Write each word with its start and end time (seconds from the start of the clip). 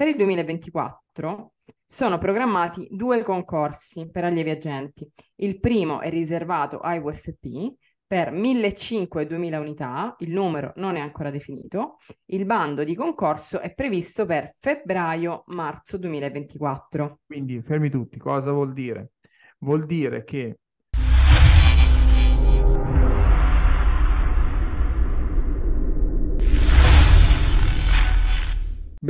per 0.00 0.08
il 0.08 0.16
2024 0.16 1.52
sono 1.84 2.16
programmati 2.16 2.88
due 2.90 3.22
concorsi 3.22 4.08
per 4.10 4.24
allievi 4.24 4.48
agenti. 4.48 5.06
Il 5.34 5.60
primo 5.60 6.00
è 6.00 6.08
riservato 6.08 6.78
ai 6.78 6.98
UFP 7.00 7.74
per 8.06 8.32
1.500 8.32 9.18
e 9.18 9.26
2.000 9.26 9.58
unità, 9.58 10.14
il 10.20 10.32
numero 10.32 10.72
non 10.76 10.96
è 10.96 11.00
ancora 11.00 11.28
definito. 11.28 11.98
Il 12.28 12.46
bando 12.46 12.82
di 12.82 12.94
concorso 12.94 13.60
è 13.60 13.74
previsto 13.74 14.24
per 14.24 14.50
febbraio-marzo 14.58 15.98
2024. 15.98 17.18
Quindi 17.26 17.60
fermi 17.60 17.90
tutti, 17.90 18.18
cosa 18.18 18.52
vuol 18.52 18.72
dire? 18.72 19.10
Vuol 19.58 19.84
dire 19.84 20.24
che 20.24 20.60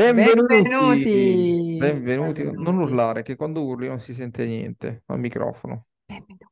Benvenuti. 0.01 0.63
Benvenuti. 0.63 1.77
Benvenuti. 1.79 2.51
Non 2.53 2.79
urlare, 2.79 3.21
che 3.23 3.37
quando 3.37 3.63
urli 3.65 3.87
non 3.89 4.01
si 4.01 4.15
sente 4.15 4.47
niente 4.47 5.03
al 5.07 5.19
microfono. 5.19 5.89
Benvenuti. 6.07 6.47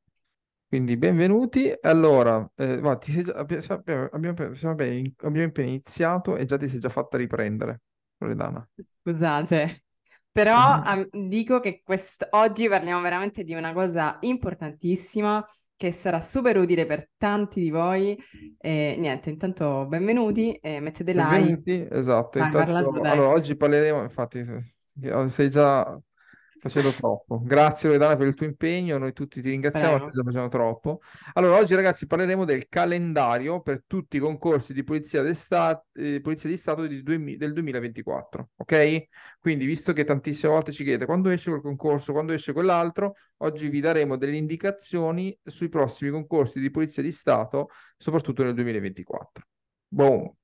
Quindi 0.69 0.99
benvenuti. 0.99 1.73
Allora, 1.81 2.47
eh, 2.55 2.79
va, 2.79 2.99
ti 2.99 3.11
sei 3.11 3.25
già- 3.25 3.33
abbi- 3.37 3.57
abbiamo, 3.57 4.09
abbiamo- 4.13 5.15
abbiamo 5.23 5.53
iniziato 5.57 6.37
e 6.37 6.45
già 6.45 6.59
ti 6.59 6.69
sei 6.69 6.79
già 6.79 6.91
fatta 6.91 7.17
riprendere, 7.17 7.81
Loredana. 8.19 8.69
Scusate, 9.01 9.85
però 10.31 10.83
dico 11.11 11.59
che 11.61 11.81
quest- 11.83 12.29
oggi 12.33 12.69
parliamo 12.69 13.01
veramente 13.01 13.45
di 13.45 13.55
una 13.55 13.73
cosa 13.73 14.19
importantissima 14.21 15.43
che 15.79 15.93
sarà 15.93 16.21
super 16.21 16.59
utile 16.59 16.85
per 16.85 17.09
tanti 17.17 17.61
di 17.61 17.71
voi. 17.71 18.19
E 18.59 18.97
niente, 18.99 19.31
intanto 19.31 19.87
benvenuti, 19.87 20.53
e 20.57 20.81
mettete 20.81 21.13
like. 21.13 21.29
Benvenuti, 21.31 21.87
esatto. 21.91 22.39
Vai, 22.39 22.49
Intanto, 22.49 22.73
parlate, 22.73 23.01
dai. 23.01 23.13
allora, 23.13 23.29
oggi 23.31 23.57
parleremo, 23.57 24.03
infatti, 24.03 24.43
stai 25.29 25.49
già 25.49 25.99
facendo 26.61 26.91
troppo. 26.91 27.41
Grazie 27.43 27.89
Loredana 27.89 28.17
per 28.17 28.27
il 28.27 28.35
tuo 28.35 28.47
impegno, 28.47 28.99
noi 28.99 29.13
tutti 29.13 29.41
ti 29.41 29.51
ringraziamo, 29.51 30.11
già 30.11 30.23
facendo 30.23 30.49
troppo. 30.49 31.01
Allora, 31.35 31.59
oggi 31.59 31.75
ragazzi 31.75 32.07
parleremo 32.07 32.45
del 32.45 32.69
calendario 32.69 33.61
per 33.61 33.85
tutti 33.87 34.17
i 34.17 34.21
concorsi 34.21 34.73
di 34.73 34.85
polizia, 34.85 35.23
d'estate, 35.23 35.87
eh, 35.95 36.21
polizia 36.21 36.49
di 36.49 36.57
Stato 36.57 36.87
di 36.87 37.03
duemi- 37.03 37.37
del 37.37 37.53
2024, 37.53 38.51
ok? 38.57 39.07
Quindi, 39.39 39.67
visto 39.67 39.93
che 39.93 40.05
tantissime 40.05 40.53
volte 40.53 40.73
ci 40.73 40.83
chiedete 40.83 41.07
quando 41.07 41.29
esce 41.29 41.51
quel 41.51 41.63
concorso, 41.63 42.13
quando 42.13 42.33
esce 42.33 42.53
quell'altro, 42.53 43.15
oggi 43.39 43.69
vi 43.69 43.81
daremo 43.81 44.17
delle 44.17 44.37
indicazioni 44.37 45.37
sui 45.45 45.69
prossimi 45.69 46.11
concorsi 46.11 46.61
di 46.61 46.71
polizia 46.71 47.03
di 47.03 47.13
Stato, 47.13 47.69
soprattutto 47.97 48.43
nel 48.43 48.55
2024. 48.55 49.45
Boom. 49.89 50.38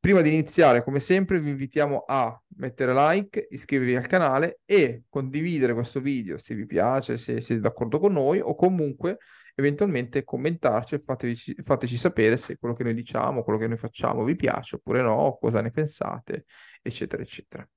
Prima 0.00 0.22
di 0.22 0.30
iniziare, 0.30 0.82
come 0.82 0.98
sempre, 0.98 1.38
vi 1.40 1.50
invitiamo 1.50 2.04
a 2.06 2.42
mettere 2.56 2.94
like, 2.94 3.48
iscrivervi 3.50 3.96
al 3.96 4.06
canale 4.06 4.60
e 4.64 5.02
condividere 5.10 5.74
questo 5.74 6.00
video 6.00 6.38
se 6.38 6.54
vi 6.54 6.64
piace, 6.64 7.18
se 7.18 7.42
siete 7.42 7.60
d'accordo 7.60 7.98
con 7.98 8.14
noi 8.14 8.40
o 8.40 8.54
comunque 8.54 9.18
eventualmente 9.54 10.24
commentarci 10.24 10.94
e 10.94 11.02
fateci, 11.04 11.54
fateci 11.62 11.98
sapere 11.98 12.38
se 12.38 12.56
quello 12.56 12.74
che 12.74 12.82
noi 12.82 12.94
diciamo, 12.94 13.42
quello 13.42 13.58
che 13.58 13.66
noi 13.66 13.76
facciamo 13.76 14.24
vi 14.24 14.36
piace 14.36 14.76
oppure 14.76 15.02
no, 15.02 15.36
cosa 15.38 15.60
ne 15.60 15.70
pensate, 15.70 16.46
eccetera, 16.80 17.20
eccetera. 17.22 17.68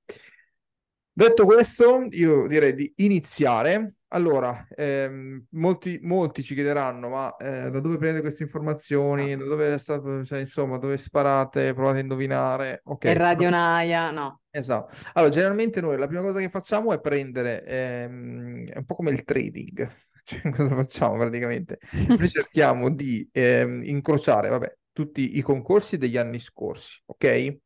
Detto 1.16 1.44
questo, 1.44 2.08
io 2.10 2.48
direi 2.48 2.74
di 2.74 2.92
iniziare. 2.96 3.94
Allora, 4.08 4.66
ehm, 4.74 5.46
molti, 5.50 6.00
molti 6.02 6.42
ci 6.42 6.54
chiederanno, 6.54 7.08
ma 7.08 7.36
eh, 7.36 7.70
da 7.70 7.78
dove 7.78 7.98
prendete 7.98 8.20
queste 8.20 8.42
informazioni? 8.42 9.36
Da 9.36 9.44
dove, 9.44 9.78
cioè, 9.78 10.40
insomma, 10.40 10.76
dove 10.76 10.98
sparate? 10.98 11.72
Provate 11.72 11.98
a 11.98 12.00
indovinare. 12.00 12.80
Ok. 12.84 13.04
E 13.04 13.14
radionaia, 13.14 14.10
no. 14.10 14.40
Esatto. 14.50 14.92
Allora, 15.12 15.30
generalmente 15.30 15.80
noi 15.80 15.96
la 15.98 16.08
prima 16.08 16.22
cosa 16.22 16.40
che 16.40 16.48
facciamo 16.48 16.92
è 16.92 16.98
prendere, 17.00 17.64
ehm, 17.64 18.66
è 18.70 18.78
un 18.78 18.84
po' 18.84 18.96
come 18.96 19.12
il 19.12 19.22
trading. 19.22 19.88
Cioè, 20.26 20.40
cosa 20.52 20.74
facciamo 20.74 21.18
praticamente? 21.18 21.78
Noi 22.08 22.28
cerchiamo 22.30 22.90
di 22.90 23.28
ehm, 23.30 23.82
incrociare, 23.84 24.48
vabbè, 24.48 24.74
tutti 24.90 25.36
i 25.36 25.42
concorsi 25.42 25.98
degli 25.98 26.16
anni 26.16 26.40
scorsi, 26.40 26.98
ok? 27.04 27.58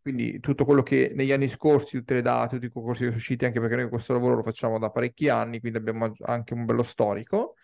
Quindi 0.00 0.40
tutto 0.40 0.64
quello 0.64 0.82
che 0.82 1.12
negli 1.14 1.32
anni 1.32 1.48
scorsi, 1.48 1.98
tutte 1.98 2.14
le 2.14 2.22
date, 2.22 2.54
tutti 2.54 2.66
i 2.66 2.70
concorsi 2.70 3.00
che 3.00 3.06
sono 3.06 3.16
usciti, 3.16 3.44
anche 3.44 3.60
perché 3.60 3.76
noi 3.76 3.88
questo 3.88 4.12
lavoro 4.12 4.36
lo 4.36 4.42
facciamo 4.42 4.78
da 4.78 4.90
parecchi 4.90 5.28
anni, 5.28 5.60
quindi 5.60 5.78
abbiamo 5.78 6.12
anche 6.20 6.54
un 6.54 6.64
bello 6.64 6.82
storico. 6.82 7.54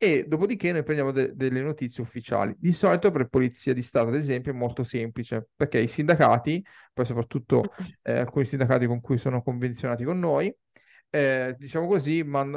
E 0.00 0.26
dopodiché 0.28 0.70
noi 0.70 0.84
prendiamo 0.84 1.10
de- 1.10 1.34
delle 1.34 1.60
notizie 1.60 2.02
ufficiali. 2.04 2.54
Di 2.56 2.72
solito 2.72 3.10
per 3.10 3.26
Polizia 3.26 3.72
di 3.74 3.82
Stato, 3.82 4.08
ad 4.08 4.14
esempio, 4.14 4.52
è 4.52 4.54
molto 4.54 4.84
semplice, 4.84 5.48
perché 5.56 5.80
i 5.80 5.88
sindacati, 5.88 6.64
poi 6.92 7.04
soprattutto 7.04 7.72
eh, 8.02 8.18
alcuni 8.18 8.44
sindacati 8.44 8.86
con 8.86 9.00
cui 9.00 9.18
sono 9.18 9.42
convenzionati 9.42 10.04
con 10.04 10.20
noi, 10.20 10.54
eh, 11.10 11.56
diciamo 11.58 11.86
così, 11.88 12.22
man- 12.22 12.52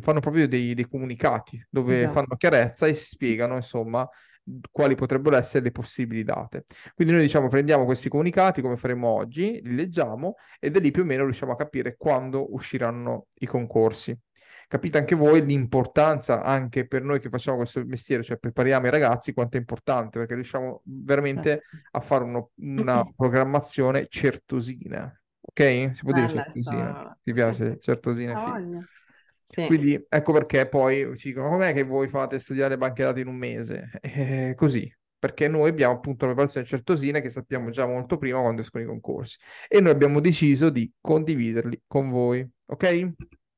fanno 0.00 0.20
proprio 0.20 0.46
dei, 0.46 0.74
dei 0.74 0.86
comunicati 0.86 1.64
dove 1.68 1.98
Esatto. 1.98 2.12
fanno 2.12 2.36
chiarezza 2.36 2.86
e 2.86 2.94
spiegano, 2.94 3.56
insomma, 3.56 4.08
quali 4.70 4.94
potrebbero 4.94 5.36
essere 5.36 5.64
le 5.64 5.70
possibili 5.72 6.22
date. 6.22 6.64
Quindi 6.94 7.12
noi 7.14 7.22
diciamo 7.22 7.48
prendiamo 7.48 7.84
questi 7.84 8.08
comunicati 8.08 8.62
come 8.62 8.76
faremo 8.76 9.08
oggi, 9.08 9.60
li 9.62 9.74
leggiamo 9.74 10.36
e 10.60 10.70
da 10.70 10.78
lì 10.78 10.90
più 10.90 11.02
o 11.02 11.04
meno 11.04 11.24
riusciamo 11.24 11.52
a 11.52 11.56
capire 11.56 11.96
quando 11.96 12.52
usciranno 12.54 13.26
i 13.40 13.46
concorsi. 13.46 14.16
Capite 14.68 14.98
anche 14.98 15.14
voi 15.14 15.44
l'importanza 15.44 16.42
anche 16.42 16.86
per 16.88 17.02
noi 17.02 17.20
che 17.20 17.28
facciamo 17.28 17.56
questo 17.58 17.84
mestiere, 17.84 18.22
cioè 18.24 18.36
prepariamo 18.36 18.86
i 18.86 18.90
ragazzi, 18.90 19.32
quanto 19.32 19.56
è 19.56 19.60
importante, 19.60 20.18
perché 20.18 20.34
riusciamo 20.34 20.82
veramente 20.84 21.62
Certo. 21.70 21.76
a 21.92 22.00
fare 22.00 22.24
uno- 22.24 22.50
una 22.56 23.04
programmazione 23.14 24.06
certosina. 24.08 25.04
Ok? 25.40 25.92
Si 25.94 26.02
può 26.02 26.12
dire 26.12 26.28
certosina? 26.28 27.16
Ti 27.22 27.32
piace? 27.32 27.78
Certosina 27.80 28.32
è 28.32 28.34
Ha 28.34 28.38
figo. 28.38 28.50
voglia. 28.50 28.88
Sì. 29.56 29.66
Quindi 29.68 30.04
ecco 30.06 30.32
perché 30.34 30.68
poi 30.68 31.16
ci 31.16 31.28
dicono 31.28 31.48
com'è 31.48 31.72
che 31.72 31.82
voi 31.82 32.08
fate 32.08 32.38
studiare 32.38 32.76
banche 32.76 33.04
dati 33.04 33.20
in 33.20 33.28
un 33.28 33.36
mese? 33.36 33.88
Eh, 34.02 34.52
così, 34.54 34.94
perché 35.18 35.48
noi 35.48 35.70
abbiamo 35.70 35.94
appunto 35.94 36.26
la 36.26 36.32
preparazione 36.32 36.66
certosina 36.66 37.20
che 37.20 37.30
sappiamo 37.30 37.70
già 37.70 37.86
molto 37.86 38.18
prima 38.18 38.38
quando 38.38 38.60
escono 38.60 38.84
i 38.84 38.86
concorsi 38.86 39.38
e 39.66 39.80
noi 39.80 39.92
abbiamo 39.92 40.20
deciso 40.20 40.68
di 40.68 40.92
condividerli 41.00 41.84
con 41.86 42.10
voi, 42.10 42.46
ok? 42.66 43.12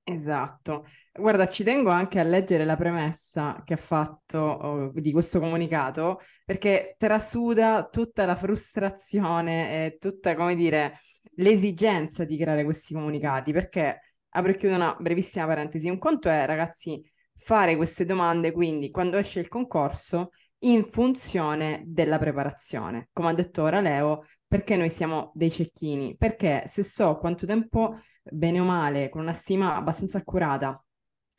Esatto. 0.05 0.87
Guarda, 1.13 1.49
ci 1.49 1.65
tengo 1.65 1.91
anche 1.91 2.21
a 2.21 2.23
leggere 2.23 2.65
la 2.65 2.77
premessa 2.77 3.61
che 3.65 3.75
ha 3.75 3.77
fatto 3.77 4.39
oh, 4.39 4.93
di 4.95 5.11
questo 5.11 5.41
comunicato, 5.41 6.21
perché 6.45 6.95
trasuda 6.97 7.89
tutta 7.91 8.25
la 8.25 8.37
frustrazione 8.37 9.87
e 9.87 9.99
tutta, 9.99 10.37
come 10.37 10.55
dire, 10.55 11.01
l'esigenza 11.35 12.25
di 12.25 12.39
creare 12.39 12.63
questi 12.63 12.95
comunicati, 12.95 13.53
perché 13.53 14.08
apro 14.31 14.51
e 14.51 14.57
chiudo 14.57 14.75
una 14.75 14.97
brevissima 14.99 15.47
parentesi. 15.47 15.89
Un 15.89 15.99
conto 15.99 16.29
è, 16.29 16.47
ragazzi, 16.47 17.03
fare 17.37 17.77
queste 17.77 18.05
domande, 18.05 18.53
quindi 18.53 18.91
quando 18.91 19.17
esce 19.17 19.41
il 19.41 19.49
concorso, 19.49 20.31
in 20.63 20.89
funzione 20.91 21.83
della 21.87 22.19
preparazione. 22.19 23.09
Come 23.13 23.29
ha 23.29 23.35
detto 23.35 23.63
ora 23.63 23.81
Leo, 23.81 24.25
perché 24.47 24.77
noi 24.77 24.91
siamo 24.91 25.31
dei 25.35 25.51
cecchini? 25.51 26.17
Perché 26.17 26.65
se 26.67 26.83
so 26.83 27.17
quanto 27.19 27.47
tempo 27.47 27.97
bene 28.23 28.61
o 28.61 28.65
male, 28.65 29.09
con 29.09 29.23
una 29.23 29.33
stima 29.33 29.75
abbastanza 29.77 30.19
accurata, 30.19 30.83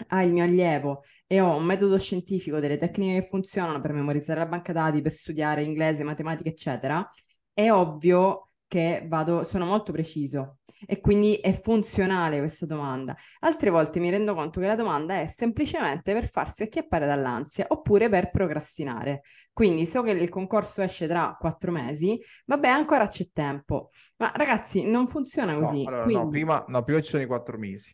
ha 0.08 0.24
il 0.24 0.32
mio 0.32 0.44
allievo 0.44 1.04
e 1.28 1.42
ho 1.42 1.56
un 1.58 1.66
metodo 1.66 2.00
scientifico, 2.00 2.60
delle 2.60 2.78
tecniche 2.78 3.20
che 3.20 3.28
funzionano 3.28 3.82
per 3.82 3.92
memorizzare 3.92 4.40
la 4.40 4.46
banca 4.46 4.72
dati, 4.72 5.02
per 5.02 5.12
studiare 5.12 5.64
inglese, 5.64 6.04
matematica, 6.04 6.50
eccetera, 6.50 7.08
è 7.54 7.70
ovvio 7.72 8.49
che 8.70 9.04
vado, 9.08 9.44
sono 9.44 9.66
molto 9.66 9.92
preciso 9.92 10.60
e 10.88 11.02
quindi 11.02 11.36
è 11.36 11.52
funzionale 11.60 12.40
questa 12.40 12.66
domanda. 12.66 13.18
Altre 13.40 13.70
volte 13.72 14.00
mi 14.00 14.10
rendo 14.10 14.34
conto 14.36 14.62
che 14.62 14.68
la 14.68 14.76
domanda 14.76 15.20
è 15.20 15.28
semplicemente 15.28 16.14
per 16.14 16.30
farsi 16.30 16.64
acchiappare 16.64 17.06
dall'ansia 17.08 17.66
oppure 17.70 18.10
per 18.10 18.32
procrastinare. 18.32 19.22
Quindi 19.52 19.86
so 19.88 20.04
che 20.04 20.12
il 20.12 20.30
concorso 20.30 20.82
esce 20.82 21.08
tra 21.08 21.36
quattro 21.38 21.72
mesi, 21.74 22.22
vabbè, 22.46 22.68
ancora 22.70 23.08
c'è 23.08 23.28
tempo. 23.34 23.90
Ma 24.18 24.32
ragazzi, 24.36 24.86
non 24.86 25.10
funziona 25.10 25.56
No, 25.58 25.58
così. 25.58 25.84
allora, 25.84 26.10
no, 26.10 26.28
Quindi, 26.28 26.30
prima, 26.30 26.64
no, 26.70 26.84
prima 26.84 27.02
ci 27.02 27.10
sono 27.10 27.24
i 27.24 27.26
quattro 27.26 27.58
mesi, 27.58 27.94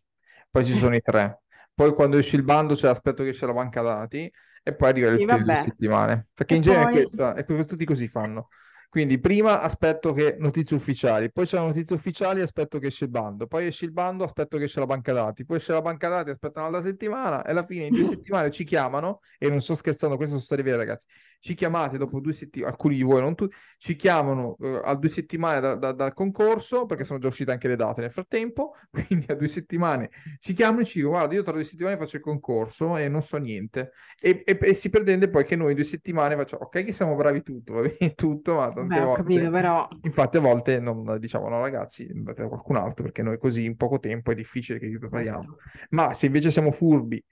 poi 0.52 0.64
ci 0.66 0.76
sono 0.76 0.96
i 0.96 1.02
tre, 1.02 1.42
poi 1.74 1.94
quando 1.96 2.18
esce 2.18 2.36
il 2.36 2.44
bando 2.44 2.76
c'è 2.76 2.86
l'aspetto 2.88 3.24
che 3.24 3.30
esce 3.30 3.46
la 3.48 3.54
banca 3.54 3.82
dati 3.82 4.32
e 4.62 4.76
poi 4.76 4.90
arriva 4.90 5.10
il 5.10 5.24
sì, 5.28 5.44
le 5.46 5.56
settimane, 5.56 6.28
perché 6.34 6.54
E 6.54 6.56
in 6.56 6.62
genere 6.62 6.86
è 6.86 6.90
poi... 6.90 7.02
questa, 7.02 7.34
è 7.34 7.44
que- 7.44 7.66
tutti 7.66 7.86
così 7.86 8.08
fanno. 8.08 8.50
Quindi 8.96 9.20
prima 9.20 9.60
aspetto 9.60 10.14
che 10.14 10.38
notizie 10.40 10.74
ufficiali, 10.74 11.30
poi 11.30 11.46
c'è 11.46 11.58
la 11.58 11.66
notizia 11.66 11.98
ufficiali, 11.98 12.40
aspetto 12.40 12.80
che 12.80 12.88
esce 12.88 13.04
il 13.04 13.10
bando, 13.10 13.46
poi 13.46 13.66
esce 13.68 13.84
il 13.84 13.92
bando, 13.92 14.24
aspetto 14.24 14.58
che 14.58 14.64
esce 14.64 14.80
la 14.80 14.86
banca 14.86 15.12
dati, 15.12 15.44
poi 15.44 15.58
esce 15.58 15.74
la 15.74 15.82
banca 15.82 16.08
dati, 16.08 16.30
aspetta 16.30 16.62
un'altra 16.62 16.82
settimana 16.82 17.44
e 17.44 17.52
alla 17.52 17.66
fine 17.66 17.88
in 17.88 17.94
due 17.94 18.06
settimane 18.08 18.52
ci 18.52 18.64
chiamano, 18.64 19.20
e 19.38 19.50
non 19.50 19.60
sto 19.60 19.76
scherzando, 19.76 20.16
questo 20.16 20.36
sono 20.36 20.46
storie 20.46 20.64
vere 20.64 20.78
ragazzi, 20.78 21.08
ci 21.46 21.54
chiamate 21.54 22.00
dopo 22.00 22.20
due 22.20 22.34
settimane, 22.34 22.72
alcuni 22.72 22.96
di 22.96 23.04
voi, 23.04 23.22
non 23.22 23.36
tutti, 23.36 23.56
ci 23.78 23.96
chiamano 23.96 24.56
eh, 24.60 24.82
a 24.84 24.96
due 24.96 25.10
settimane 25.10 25.60
da, 25.60 25.76
da, 25.76 25.92
dal 25.92 26.12
concorso, 26.16 26.88
perché 26.88 27.04
sono 27.04 27.20
già 27.20 27.28
uscite 27.28 27.52
anche 27.52 27.68
le 27.68 27.76
date 27.76 28.02
nel 28.02 28.10
frattempo, 28.10 28.74
quindi 28.90 29.28
a 29.30 29.36
due 29.36 29.48
settimane 29.48 30.10
ci 30.40 30.54
chiamano 30.54 30.82
e 30.82 30.86
ci 30.86 30.96
dicono 30.96 31.18
guarda 31.18 31.36
io 31.36 31.44
tra 31.44 31.54
due 31.54 31.64
settimane 31.64 31.98
faccio 31.98 32.16
il 32.16 32.24
concorso 32.24 32.98
e 32.98 33.10
non 33.10 33.22
so 33.22 33.38
niente. 33.38 33.92
E, 34.20 34.42
e, 34.44 34.58
e 34.60 34.74
si 34.74 34.90
pretende 34.90 35.30
poi 35.30 35.44
che 35.44 35.56
noi 35.56 35.76
due 35.76 35.84
settimane 35.84 36.36
facciamo, 36.36 36.64
ok 36.64 36.84
che 36.84 36.94
siamo 36.94 37.14
bravi 37.14 37.44
tutto, 37.44 37.74
va 37.74 37.82
bene 37.82 38.14
tutto, 38.18 38.56
ma 38.56 38.72
tante 38.74 38.96
Beh, 38.96 39.06
volte... 39.06 39.22
capito, 39.22 39.50
però... 39.52 39.88
Infatti 40.02 40.38
a 40.38 40.42
volte 40.42 40.80
non, 40.80 41.20
diciamo 41.20 41.48
no 41.48 41.60
ragazzi, 41.60 42.10
andate 42.12 42.42
da 42.42 42.48
qualcun 42.48 42.78
altro, 42.78 43.04
perché 43.04 43.22
noi 43.22 43.38
così 43.38 43.66
in 43.66 43.76
poco 43.76 44.00
tempo 44.00 44.32
è 44.32 44.34
difficile 44.34 44.80
che 44.80 44.88
vi 44.88 44.98
prepariamo. 44.98 45.42
Certo. 45.42 45.58
Ma 45.92 46.12
se 46.12 46.26
invece 46.26 46.50
siamo 46.50 46.72
furbi 46.72 47.24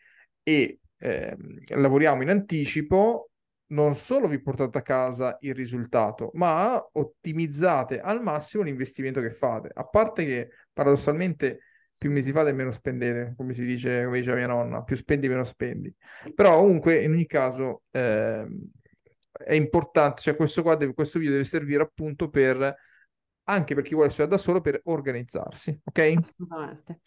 e 0.44 0.78
eh, 1.00 1.36
lavoriamo 1.70 2.22
in 2.22 2.30
anticipo, 2.30 3.32
non 3.74 3.96
solo 3.96 4.28
vi 4.28 4.42
portate 4.42 4.78
a 4.78 4.82
casa 4.82 5.36
il 5.42 5.54
risultato, 5.54 6.30
ma 6.34 6.82
ottimizzate 6.94 8.00
al 8.00 8.22
massimo 8.22 8.64
l'investimento 8.64 9.20
che 9.20 9.32
fate. 9.32 9.70
A 9.74 9.86
parte 9.86 10.26
che 10.26 10.50
paradossalmente 10.72 11.60
più 11.98 12.12
mesi 12.12 12.32
fate 12.32 12.54
meno 12.54 12.72
spendete, 12.72 13.34
come 13.36 13.54
si 13.54 13.66
dice, 13.66 14.06
come 14.06 14.20
diceva 14.20 14.38
mia 14.38 14.48
nonna, 14.48 14.84
più 14.84 14.96
spendi 14.96 15.28
meno 15.28 15.44
spendi. 15.44 15.94
Però 16.36 16.60
comunque 16.60 17.02
in 17.02 17.12
ogni 17.12 17.26
caso 17.26 17.84
eh, 17.92 18.46
è 19.32 19.54
importante, 19.54 20.22
cioè 20.22 20.36
questo, 20.36 20.62
qua 20.62 20.76
deve, 20.76 20.94
questo 20.94 21.18
video 21.18 21.34
deve 21.34 21.46
servire 21.46 21.84
appunto 21.84 22.30
per 22.30 22.76
anche 23.46 23.76
per 23.76 23.84
chi 23.84 23.94
vuole 23.94 24.10
studiare 24.10 24.36
da 24.36 24.42
solo 24.42 24.62
per 24.62 24.82
organizzarsi, 24.86 25.78
ok? 25.84 26.14
Assolutamente. 26.18 27.00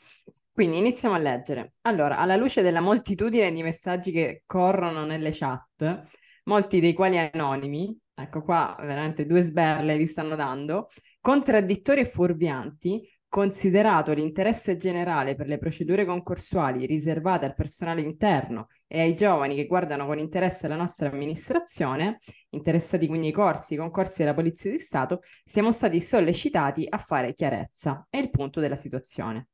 Quindi 0.52 0.78
iniziamo 0.78 1.14
a 1.14 1.18
leggere. 1.18 1.74
Allora, 1.82 2.18
alla 2.18 2.36
luce 2.36 2.62
della 2.62 2.80
moltitudine 2.80 3.52
di 3.52 3.62
messaggi 3.62 4.10
che 4.10 4.42
corrono 4.46 5.04
nelle 5.04 5.30
chat, 5.32 6.08
molti 6.46 6.80
dei 6.80 6.92
quali 6.92 7.18
anonimi, 7.18 7.96
ecco 8.14 8.42
qua 8.42 8.76
veramente 8.80 9.26
due 9.26 9.42
sberle 9.42 9.96
vi 9.96 10.06
stanno 10.06 10.34
dando, 10.36 10.88
contraddittori 11.20 12.00
e 12.00 12.06
fuorvianti, 12.06 13.08
considerato 13.28 14.12
l'interesse 14.12 14.76
generale 14.76 15.34
per 15.34 15.46
le 15.46 15.58
procedure 15.58 16.04
concorsuali 16.04 16.86
riservate 16.86 17.44
al 17.44 17.54
personale 17.54 18.00
interno 18.00 18.68
e 18.86 19.00
ai 19.00 19.14
giovani 19.14 19.54
che 19.54 19.66
guardano 19.66 20.06
con 20.06 20.18
interesse 20.18 20.68
la 20.68 20.76
nostra 20.76 21.10
amministrazione, 21.10 22.18
interessati 22.50 23.06
quindi 23.06 23.26
ai 23.26 23.32
corsi, 23.32 23.74
i 23.74 23.76
concorsi 23.76 24.18
della 24.18 24.34
Polizia 24.34 24.70
di 24.70 24.78
Stato, 24.78 25.20
siamo 25.44 25.72
stati 25.72 26.00
sollecitati 26.00 26.86
a 26.88 26.98
fare 26.98 27.34
chiarezza. 27.34 28.06
È 28.08 28.16
il 28.16 28.30
punto 28.30 28.60
della 28.60 28.76
situazione. 28.76 29.48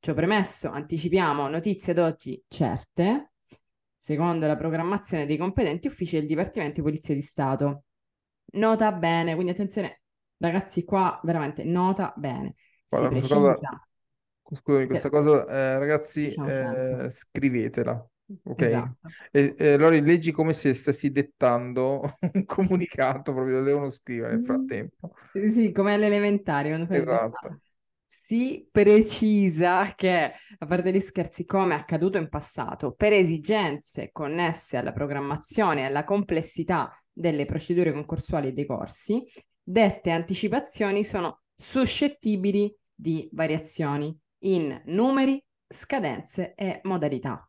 Ciò 0.00 0.12
premesso, 0.12 0.68
anticipiamo 0.68 1.48
notizie 1.48 1.92
ad 1.92 1.98
oggi 1.98 2.42
certe, 2.46 3.33
secondo 4.04 4.46
la 4.46 4.56
programmazione 4.56 5.24
dei 5.24 5.38
competenti 5.38 5.86
uffici 5.86 6.16
del 6.18 6.26
Dipartimento 6.26 6.74
di 6.74 6.82
Polizia 6.82 7.14
di 7.14 7.22
Stato. 7.22 7.84
Nota 8.54 8.92
bene, 8.92 9.34
quindi 9.34 9.52
attenzione, 9.52 10.02
ragazzi, 10.38 10.84
qua 10.84 11.18
veramente 11.24 11.64
nota 11.64 12.12
bene. 12.16 12.54
Guarda, 12.88 13.10
questa 13.10 13.28
cosa, 13.28 13.60
scusami, 14.52 14.86
questa 14.86 15.10
cosa, 15.10 15.46
eh, 15.48 15.78
ragazzi, 15.78 16.30
Diciamo 16.30 16.44
eh, 16.44 17.08
scrivetela, 17.10 18.08
ok? 18.44 18.62
Esatto. 18.62 19.14
E, 19.32 19.54
e 19.58 19.72
allora 19.72 19.98
leggi 20.00 20.30
come 20.32 20.52
se 20.52 20.74
stessi 20.74 21.10
dettando 21.10 22.02
un 22.34 22.44
comunicato, 22.44 23.32
proprio 23.32 23.58
lo 23.58 23.64
devono 23.64 23.90
scrivere 23.90 24.32
nel 24.32 24.40
Mm, 24.40 24.42
frattempo. 24.42 25.12
Sì, 25.52 25.72
come 25.72 25.94
alle 25.94 26.06
elementari, 26.06 26.68
quando 26.68 26.86
fai 26.86 26.98
il 26.98 27.04
Esatto. 27.04 27.60
Si 28.26 28.66
precisa 28.72 29.92
che, 29.94 30.32
a 30.58 30.66
parte 30.66 30.90
gli 30.90 31.00
scherzi, 31.00 31.44
come 31.44 31.74
è 31.74 31.78
accaduto 31.78 32.16
in 32.16 32.30
passato, 32.30 32.92
per 32.92 33.12
esigenze 33.12 34.12
connesse 34.12 34.78
alla 34.78 34.94
programmazione 34.94 35.82
e 35.82 35.84
alla 35.84 36.04
complessità 36.04 36.90
delle 37.12 37.44
procedure 37.44 37.92
concorsuali 37.92 38.48
e 38.48 38.52
dei 38.52 38.64
corsi, 38.64 39.22
dette 39.62 40.10
anticipazioni 40.10 41.04
sono 41.04 41.42
suscettibili 41.54 42.74
di 42.94 43.28
variazioni 43.30 44.18
in 44.44 44.80
numeri, 44.86 45.44
scadenze 45.68 46.54
e 46.54 46.80
modalità. 46.84 47.46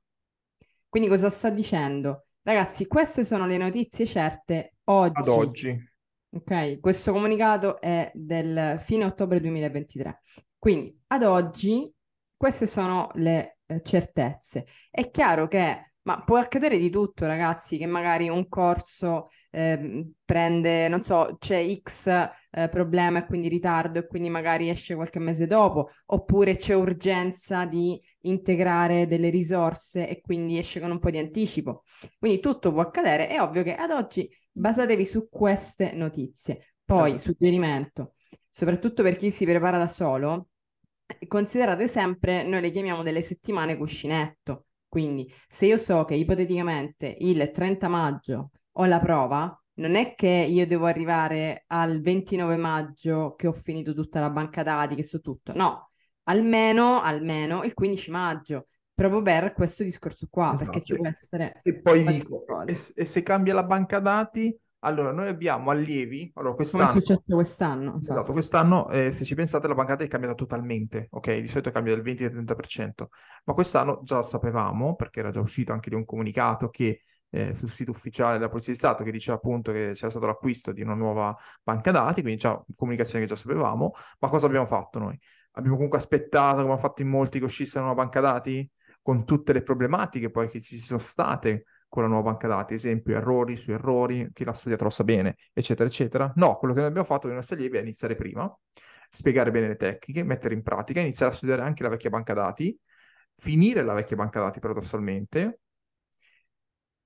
Quindi 0.89 1.07
cosa 1.07 1.30
sta 1.30 1.50
dicendo? 1.50 2.25
Ragazzi, 2.42 2.86
queste 2.86 3.24
sono 3.24 3.48
le 3.48 3.56
notizie 3.56 4.06
certe 4.06 4.74
oggi. 4.83 5.21
Ad 5.21 5.28
oggi. 5.30 5.89
Ok, 6.31 6.81
questo 6.81 7.13
comunicato 7.13 7.80
è 7.80 8.12
del 8.13 8.75
fine 8.78 9.06
ottobre 9.06 9.39
2023. 9.39 10.19
Quindi 10.65 11.00
ad 11.09 11.21
oggi 11.21 11.94
queste 12.35 12.65
sono 12.65 13.12
le 13.15 13.59
eh, 13.67 13.81
certezze. 13.83 14.65
È 14.89 15.12
chiaro 15.12 15.47
che, 15.47 15.94
ma 16.03 16.23
può 16.23 16.38
accadere 16.38 16.79
di 16.79 16.89
tutto, 16.89 17.27
ragazzi, 17.27 17.77
che 17.77 17.85
magari 17.85 18.29
un 18.29 18.47
corso 18.47 19.29
ehm, 19.51 20.13
prende, 20.25 20.88
non 20.88 21.03
so, 21.03 21.35
c'è 21.38 21.63
X 21.83 22.07
eh, 22.50 22.67
problema 22.69 23.19
e 23.19 23.25
quindi 23.27 23.47
ritardo 23.47 24.00
e 24.00 24.07
quindi 24.07 24.29
magari 24.29 24.69
esce 24.69 24.95
qualche 24.95 25.19
mese 25.19 25.45
dopo, 25.45 25.91
oppure 26.07 26.56
c'è 26.56 26.73
urgenza 26.73 27.65
di 27.65 28.01
integrare 28.21 29.06
delle 29.06 29.29
risorse 29.29 30.09
e 30.09 30.19
quindi 30.19 30.57
esce 30.57 30.79
con 30.79 30.89
un 30.89 30.97
po' 30.97 31.11
di 31.11 31.19
anticipo. 31.19 31.83
Quindi 32.18 32.39
tutto 32.39 32.71
può 32.71 32.81
accadere. 32.81 33.27
È 33.27 33.39
ovvio 33.39 33.61
che 33.61 33.75
ad 33.75 33.91
oggi 33.91 34.27
basatevi 34.51 35.06
su 35.06 35.29
queste 35.29 35.94
notizie. 35.94 36.73
Poi, 36.83 37.13
Esatto. 37.13 37.21
suggerimento, 37.21 38.13
soprattutto 38.50 39.03
per 39.03 39.15
chi 39.15 39.29
si 39.31 39.45
prepara 39.45 39.77
da 39.77 39.88
solo, 39.88 40.50
considerate 41.28 41.88
sempre, 41.88 42.44
noi 42.44 42.62
le 42.62 42.72
chiamiamo 42.72 43.04
delle 43.04 43.22
settimane 43.22 43.78
cuscinetto. 43.78 44.68
Quindi, 44.88 45.31
se 45.48 45.66
io 45.66 45.78
so 45.78 46.06
che 46.06 46.16
ipoteticamente 46.16 47.16
il 47.19 47.50
30 47.52 47.88
maggio 47.88 48.52
ho 48.74 48.86
la 48.86 49.00
prova, 49.00 49.60
non 49.75 49.96
è 49.96 50.16
che 50.16 50.28
io 50.30 50.66
devo 50.66 50.86
arrivare 50.86 51.63
al 51.68 52.00
29 52.02 52.56
maggio 52.56 53.36
che 53.36 53.48
ho 53.48 53.52
finito 53.52 53.94
tutta 53.94 54.19
la 54.19 54.30
banca 54.30 54.63
dati, 54.63 54.96
che 54.96 55.04
so 55.04 55.19
tutto. 55.19 55.54
No, 55.54 55.92
almeno, 56.24 57.02
almeno 57.02 57.63
il 57.63 57.74
15 57.74 58.10
maggio, 58.10 58.68
proprio 58.94 59.22
per 59.22 59.54
questo 59.54 59.84
discorso 59.84 60.28
qua, 60.30 60.56
perché 60.57 60.81
ci 60.81 60.94
Esatto. 60.94 60.96
può 60.96 61.07
essere 61.07 61.62
E 61.62 61.81
poi 61.81 62.04
dico, 62.06 62.46
e, 62.66 62.74
e 62.96 63.06
se 63.06 63.24
cambia 63.24 63.54
la 63.54 63.63
banca 63.63 64.00
dati, 64.00 64.56
allora 64.85 65.11
noi 65.11 65.27
abbiamo 65.27 65.71
allievi, 65.71 66.31
allora 66.35 66.53
come 66.53 66.67
è 66.67 66.69
quest'anno, 66.69 66.99
successo 66.99 67.23
quest'anno. 67.25 67.83
infatti. 67.83 68.09
esatto, 68.09 68.31
quest'anno 68.31 68.89
eh, 68.89 69.11
se 69.11 69.25
ci 69.25 69.35
pensate 69.35 69.67
la 69.67 69.73
banca 69.73 69.93
dati 69.93 70.05
è 70.05 70.07
cambiata 70.07 70.35
totalmente, 70.35 71.07
ok? 71.09 71.39
Di 71.39 71.47
solito 71.47 71.71
cambia 71.71 71.95
del 71.95 72.03
20-30%, 72.03 73.09
ma 73.45 73.53
quest'anno 73.53 74.01
già 74.03 74.21
sapevamo, 74.21 74.95
perché 74.95 75.19
era 75.19 75.31
già 75.31 75.39
uscito 75.39 75.73
anche 75.73 75.89
di 75.89 75.95
un 75.95 76.05
comunicato 76.05 76.69
che 76.69 77.01
eh, 77.29 77.55
sul 77.55 77.69
sito 77.69 77.91
ufficiale 77.91 78.37
della 78.37 78.47
Polizia 78.47 78.71
di 78.73 78.77
Stato 78.77 79.03
che 79.03 79.11
diceva 79.11 79.37
appunto 79.37 79.71
che 79.71 79.91
c'era 79.93 80.09
stato 80.09 80.25
l'acquisto 80.25 80.71
di 80.71 80.81
una 80.81 80.93
nuova 80.93 81.35
banca 81.63 81.91
dati, 81.91 82.21
quindi 82.21 82.39
già 82.39 82.63
comunicazione 82.75 83.25
che 83.25 83.29
già 83.29 83.35
sapevamo, 83.35 83.93
ma 84.19 84.29
cosa 84.29 84.45
abbiamo 84.45 84.65
fatto 84.67 84.99
noi? 84.99 85.19
Abbiamo 85.53 85.75
comunque 85.75 85.97
aspettato, 85.97 86.57
come 86.57 86.71
hanno 86.71 86.77
fatto 86.77 87.01
in 87.01 87.09
molti, 87.09 87.39
che 87.39 87.45
uscisse 87.45 87.77
una 87.77 87.87
nuova 87.87 88.03
banca 88.03 88.19
dati? 88.19 88.69
Con 89.01 89.25
tutte 89.25 89.53
le 89.53 89.63
problematiche 89.63 90.29
poi 90.29 90.49
che 90.49 90.61
ci 90.61 90.77
sono 90.77 90.99
state 90.99 91.65
con 91.95 92.03
la 92.03 92.09
nuova 92.09 92.31
banca 92.31 92.47
dati, 92.47 92.74
esempio 92.75 93.15
errori 93.15 93.56
su 93.56 93.71
errori, 93.71 94.30
chi 94.33 94.44
l'ha 94.44 94.53
studiato 94.53 94.83
lo 94.83 94.89
sa 94.92 95.03
bene, 95.03 95.38
eccetera, 95.53 95.88
eccetera. 95.89 96.31
No, 96.36 96.57
quello 96.57 96.74
che 96.74 96.81
noi 96.81 96.89
abbiamo 96.89 97.07
fatto 97.07 97.21
con 97.24 97.31
i 97.31 97.36
nostri 97.36 97.56
allievi 97.56 97.77
è 97.77 97.81
iniziare 97.81 98.15
prima, 98.15 98.53
spiegare 99.09 99.51
bene 99.51 99.68
le 99.69 99.75
tecniche, 99.77 100.24
mettere 100.24 100.53
in 100.53 100.62
pratica, 100.63 101.00
iniziare 101.01 101.31
a 101.31 101.36
studiare 101.36 101.62
anche 101.62 101.83
la 101.83 101.89
vecchia 101.89 102.09
banca 102.09 102.33
dati, 102.33 102.77
finire 103.35 103.83
la 103.83 103.94
vecchia 103.94 104.16
banca 104.18 104.40
dati 104.42 104.59
paradossalmente, 104.59 105.59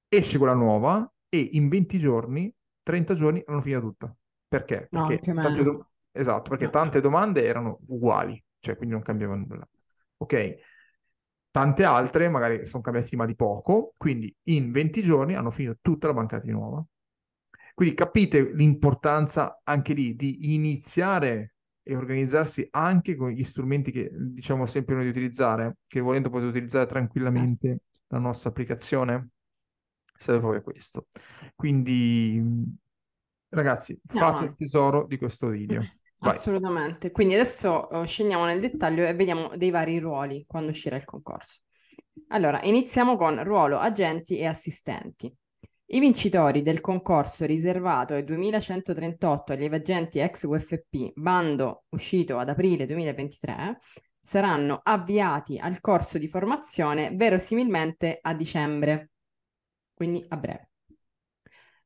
esce 0.07 0.37
quella 0.37 0.53
nuova 0.53 1.09
e 1.29 1.49
in 1.53 1.69
20 1.69 1.99
giorni, 1.99 2.51
30 2.83 3.13
giorni 3.13 3.41
hanno 3.45 3.61
finito 3.61 3.81
tutta. 3.81 4.15
Perché? 4.47 4.87
No, 4.91 5.01
Perché 5.03 5.13
anche 5.13 5.33
tante 5.33 5.63
do- 5.63 5.83
Esatto, 6.11 6.49
perché 6.49 6.65
No. 6.65 6.71
tante 6.71 7.01
domande 7.01 7.45
erano 7.45 7.79
uguali, 7.87 8.43
cioè 8.59 8.75
quindi 8.75 8.95
non 8.95 9.03
cambiava 9.03 9.35
nulla. 9.35 9.67
Ok? 10.17 10.55
Tante 11.51 11.83
altre 11.83 12.29
magari 12.29 12.65
sono 12.65 12.83
cambiate 12.83 13.15
ma 13.15 13.25
di 13.25 13.35
poco, 13.35 13.93
quindi 13.97 14.33
in 14.43 14.71
20 14.71 15.01
giorni 15.01 15.35
hanno 15.35 15.49
finito 15.49 15.77
tutta 15.81 16.07
la 16.07 16.13
banca 16.13 16.37
dati 16.37 16.51
nuova. 16.51 16.83
Quindi 17.73 17.95
capite 17.95 18.53
l'importanza 18.53 19.61
anche 19.63 19.93
lì 19.93 20.15
di 20.15 20.53
iniziare 20.53 21.55
e 21.81 21.95
organizzarsi 21.95 22.67
anche 22.71 23.15
con 23.15 23.29
gli 23.29 23.43
strumenti 23.43 23.91
che 23.91 24.11
diciamo 24.13 24.65
sempre 24.65 24.95
noi 24.95 25.05
di 25.05 25.09
utilizzare, 25.09 25.77
che 25.87 26.01
volendo 26.01 26.29
potete 26.29 26.49
utilizzare 26.49 26.85
tranquillamente 26.85 27.83
la 28.07 28.19
nostra 28.19 28.49
applicazione. 28.49 29.29
Serve 30.17 30.39
proprio 30.41 30.61
questo. 30.61 31.07
Quindi, 31.55 32.43
ragazzi, 33.49 33.99
Andiamo 34.07 34.33
fate 34.33 34.45
il 34.45 34.55
tesoro 34.55 35.07
di 35.07 35.17
questo 35.17 35.47
video. 35.47 35.81
Vai. 36.19 36.35
Assolutamente. 36.35 37.11
Quindi 37.11 37.35
adesso 37.35 37.89
eh, 37.89 38.05
scendiamo 38.05 38.45
nel 38.45 38.59
dettaglio 38.59 39.05
e 39.05 39.13
vediamo 39.13 39.55
dei 39.55 39.69
vari 39.69 39.99
ruoli 39.99 40.43
quando 40.45 40.71
uscirà 40.71 40.97
il 40.97 41.05
concorso. 41.05 41.61
Allora, 42.29 42.61
iniziamo 42.61 43.15
con 43.15 43.41
ruolo 43.43 43.79
agenti 43.79 44.37
e 44.37 44.45
assistenti. 44.45 45.33
I 45.91 45.99
vincitori 45.99 46.61
del 46.61 46.81
concorso 46.81 47.45
riservato 47.45 48.13
ai 48.13 48.23
2138 48.23 49.53
allievi 49.53 49.75
agenti 49.75 50.19
ex 50.19 50.43
UFP, 50.43 51.13
bando 51.15 51.85
uscito 51.89 52.37
ad 52.37 52.49
aprile 52.49 52.85
2023, 52.85 53.79
saranno 54.19 54.81
avviati 54.83 55.57
al 55.57 55.79
corso 55.79 56.19
di 56.19 56.27
formazione 56.27 57.09
verosimilmente 57.15 58.19
a 58.21 58.35
dicembre, 58.35 59.11
quindi 59.95 60.23
a 60.27 60.37
breve. 60.37 60.69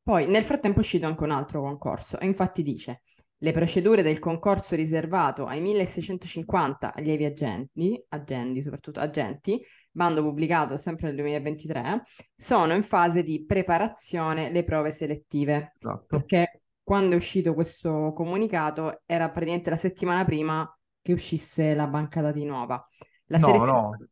Poi 0.02 0.28
nel 0.28 0.44
frattempo 0.44 0.80
è 0.80 0.82
uscito 0.82 1.06
anche 1.06 1.24
un 1.24 1.32
altro 1.32 1.62
concorso 1.62 2.20
e 2.20 2.26
infatti 2.26 2.62
dice 2.62 3.04
le 3.44 3.52
procedure 3.52 4.02
del 4.02 4.20
concorso 4.20 4.74
riservato 4.74 5.46
ai 5.46 5.60
1650 5.60 6.94
allievi 6.94 7.26
agenti, 7.26 8.02
agenti, 8.08 8.62
soprattutto 8.62 9.02
agenti, 9.02 9.62
bando 9.92 10.22
pubblicato 10.24 10.78
sempre 10.78 11.08
nel 11.08 11.16
2023, 11.16 12.04
sono 12.34 12.74
in 12.74 12.84
fase 12.84 13.22
di 13.22 13.44
preparazione 13.44 14.50
le 14.50 14.64
prove 14.64 14.92
selettive. 14.92 15.74
Esatto. 15.78 16.06
Perché 16.08 16.62
quando 16.82 17.14
è 17.14 17.18
uscito 17.18 17.54
questo 17.54 18.14
comunicato 18.16 19.02
era 19.06 19.30
praticamente 19.30 19.70
la 19.70 19.78
settimana 19.78 20.24
prima 20.24 20.78
che 21.02 21.12
uscisse 21.12 21.74
la 21.74 21.88
banca 21.88 22.22
dati 22.22 22.46
nuova. 22.46 22.82
La 23.26 23.40
No, 23.40 23.48
selezione... 23.48 24.08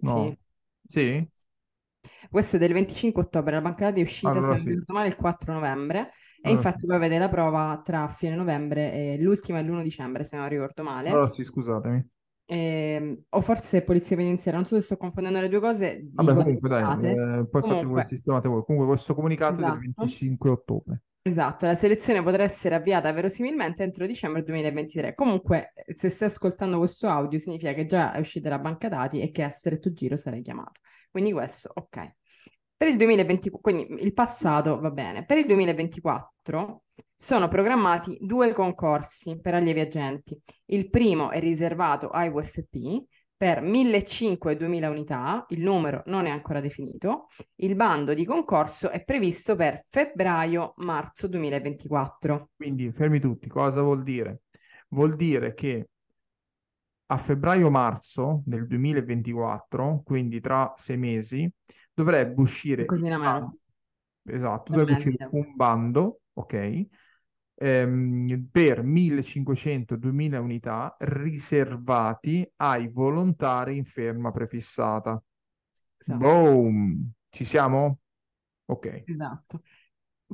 no, 0.00 0.12
no. 0.14 0.26
Sì. 0.26 0.38
Sì? 0.86 1.30
Questo 2.28 2.56
è 2.56 2.58
del 2.58 2.72
25 2.72 3.22
ottobre, 3.22 3.54
la 3.54 3.60
banca 3.60 3.86
dati 3.86 4.00
è 4.00 4.02
uscita, 4.02 4.30
Allora 4.30 4.58
se 4.58 4.70
non 4.70 4.84
sì. 4.86 4.92
male, 4.92 5.08
il 5.08 5.16
4 5.16 5.52
novembre 5.52 6.12
e 6.42 6.48
Allora 6.48 6.68
infatti 6.68 6.86
poi 6.86 6.98
vede 6.98 7.18
la 7.18 7.28
prova 7.28 7.80
tra 7.84 8.08
fine 8.08 8.34
novembre 8.34 8.92
e 8.92 9.18
l'ultima 9.20 9.58
è 9.58 9.62
l'1 9.62 9.82
dicembre, 9.82 10.24
se 10.24 10.36
non 10.36 10.48
ricordo 10.48 10.82
male. 10.82 11.10
Allora 11.10 11.28
sì, 11.28 11.44
scusatemi. 11.44 12.08
Ehm, 12.46 13.24
o 13.28 13.40
forse 13.42 13.82
polizia 13.82 14.16
penitenziaria, 14.16 14.58
non 14.58 14.68
so 14.68 14.74
se 14.74 14.82
sto 14.82 14.96
confondendo 14.96 15.38
le 15.38 15.48
due 15.48 15.60
cose, 15.60 16.08
Vabbè, 16.12 16.34
comunque 16.34 16.68
dai, 16.68 16.82
eh, 16.82 17.46
poi 17.48 17.62
fate 17.62 17.68
voi, 17.68 17.78
Comunque, 17.78 18.04
sistemate 18.04 18.48
voi. 18.48 18.64
Comunque 18.64 18.90
questo 18.90 19.14
comunicato 19.14 19.60
è 19.60 19.64
del 19.64 19.74
esatto. 19.74 19.92
25 19.96 20.50
ottobre. 20.50 21.02
Esatto, 21.22 21.66
la 21.66 21.74
selezione 21.74 22.22
potrà 22.22 22.42
essere 22.42 22.74
avviata 22.74 23.12
verosimilmente 23.12 23.82
entro 23.82 24.06
dicembre 24.06 24.42
2023. 24.42 25.14
Comunque, 25.14 25.72
eh, 25.74 25.94
se 25.94 26.08
stai 26.08 26.28
ascoltando 26.28 26.78
questo 26.78 27.06
audio, 27.06 27.38
significa 27.38 27.74
che 27.74 27.84
già 27.84 28.12
è 28.12 28.18
uscita 28.18 28.48
la 28.48 28.58
banca 28.58 28.88
dati 28.88 29.20
e 29.20 29.30
che 29.30 29.42
a 29.42 29.50
stretto 29.50 29.92
giro 29.92 30.16
sarai 30.16 30.40
chiamato. 30.40 30.80
Quindi 31.10 31.32
questo, 31.32 31.70
ok. 31.74 32.14
Per 32.80 32.88
il 32.88 32.96
2024, 32.96 33.60
quindi 33.60 34.02
il 34.02 34.14
passato 34.14 34.80
va 34.80 34.90
bene. 34.90 35.26
Per 35.26 35.36
il 35.36 35.44
2024 35.44 36.84
sono 37.14 37.46
programmati 37.46 38.16
due 38.22 38.54
concorsi 38.54 39.38
per 39.38 39.52
allievi 39.52 39.80
agenti. 39.80 40.40
Il 40.64 40.88
primo 40.88 41.28
è 41.28 41.40
riservato 41.40 42.08
ai 42.08 42.30
UFP 42.30 43.04
per 43.36 43.62
1.500 43.62 44.48
e 44.48 44.56
2.000 44.56 44.88
unità, 44.88 45.44
il 45.50 45.60
numero 45.60 46.02
non 46.06 46.24
è 46.24 46.30
ancora 46.30 46.60
definito. 46.60 47.26
Il 47.56 47.74
bando 47.74 48.14
di 48.14 48.24
concorso 48.24 48.88
è 48.88 49.04
previsto 49.04 49.54
per 49.56 49.82
febbraio-marzo 49.86 51.28
2024. 51.28 52.48
Quindi 52.56 52.90
fermi 52.92 53.20
tutti, 53.20 53.50
cosa 53.50 53.82
vuol 53.82 54.02
dire? 54.02 54.44
Vuol 54.88 55.16
dire 55.16 55.52
che 55.52 55.90
a 57.10 57.16
febbraio-marzo 57.16 58.42
del 58.46 58.68
2024, 58.68 60.02
quindi 60.04 60.40
tra 60.40 60.72
sei 60.76 60.96
mesi, 60.96 61.52
dovrebbe 61.92 62.40
uscire 62.40 62.84
il 62.88 63.00
meno. 63.00 63.18
bando, 63.18 63.58
esatto, 64.24 64.72
dovrebbe 64.72 64.92
uscire 64.92 65.28
un 65.32 65.54
bando, 65.56 66.20
ok, 66.34 66.86
ehm, 67.56 68.48
per 68.52 68.84
1500-2000 68.84 70.38
unità 70.38 70.94
riservati 71.00 72.48
ai 72.56 72.88
volontari 72.88 73.76
in 73.76 73.84
ferma 73.84 74.30
prefissata. 74.30 75.20
Esatto. 75.96 76.18
Boom! 76.18 77.10
Ci 77.28 77.44
siamo? 77.44 77.98
Ok. 78.66 79.02
Esatto. 79.04 79.62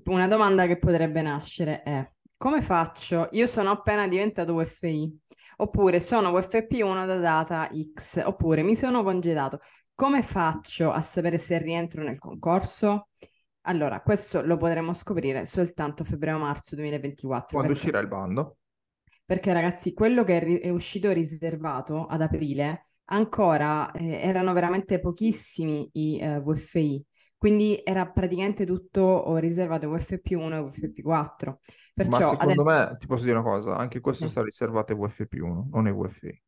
Una 0.04 0.28
domanda 0.28 0.66
che 0.66 0.76
potrebbe 0.76 1.23
nascere 1.23 1.83
è 1.83 2.06
come 2.38 2.61
faccio? 2.61 3.28
Io 3.33 3.47
sono 3.47 3.71
appena 3.71 4.06
diventato 4.06 4.52
UFI, 4.52 5.21
oppure 5.57 6.01
sono 6.01 6.31
UFP1 6.31 7.07
da 7.07 7.17
data 7.17 7.71
X, 7.95 8.23
oppure 8.25 8.63
mi 8.63 8.77
sono 8.77 9.03
congedato. 9.03 9.61
Come 9.95 10.23
faccio 10.23 10.91
a 10.91 11.01
sapere 11.01 11.39
se 11.39 11.59
rientro 11.59 12.03
nel 12.03 12.19
concorso? 12.19 13.09
Allora, 13.63 14.01
questo 14.01 14.43
lo 14.43 14.57
potremo 14.57 14.93
scoprire 14.93 15.47
soltanto 15.47 16.05
febbraio-marzo 16.05 16.77
2024. 16.77 17.59
Quando 17.59 17.73
Perché? 17.73 17.73
uscirà 17.73 18.01
il 18.01 18.09
bando? 18.09 18.59
Perché 19.25 19.53
ragazzi, 19.53 19.93
quello 19.93 20.23
che 20.23 20.37
è, 20.37 20.45
ri- 20.45 20.59
è 20.59 20.69
uscito 20.69 21.11
riservato 21.11 22.07
ad 22.07 22.21
aprile, 22.21 22.91
ancora 23.07 23.91
eh, 23.91 24.21
erano 24.21 24.53
veramente 24.53 25.01
pochissimi 25.01 25.89
i 25.95 26.19
eh, 26.21 26.41
VFI, 26.41 27.05
quindi 27.38 27.81
era 27.85 28.09
praticamente 28.11 28.64
tutto 28.66 29.37
riservato 29.38 29.90
ai 29.90 29.99
VFP1 29.99 30.57
e 30.57 30.61
VFP4. 30.62 31.47
Ma 31.49 31.59
Perciò 31.95 32.31
secondo 32.31 32.62
adesso... 32.62 32.90
me, 32.90 32.97
ti 32.99 33.07
posso 33.07 33.25
dire 33.25 33.37
una 33.38 33.49
cosa, 33.49 33.76
anche 33.76 34.00
questo 34.00 34.25
Sì. 34.25 34.28
sta 34.28 34.43
riservato 34.43 34.93
ai 34.93 34.99
VFP1, 34.99 35.69
non 35.71 35.87
ai 35.87 35.93
VFI. 35.93 36.43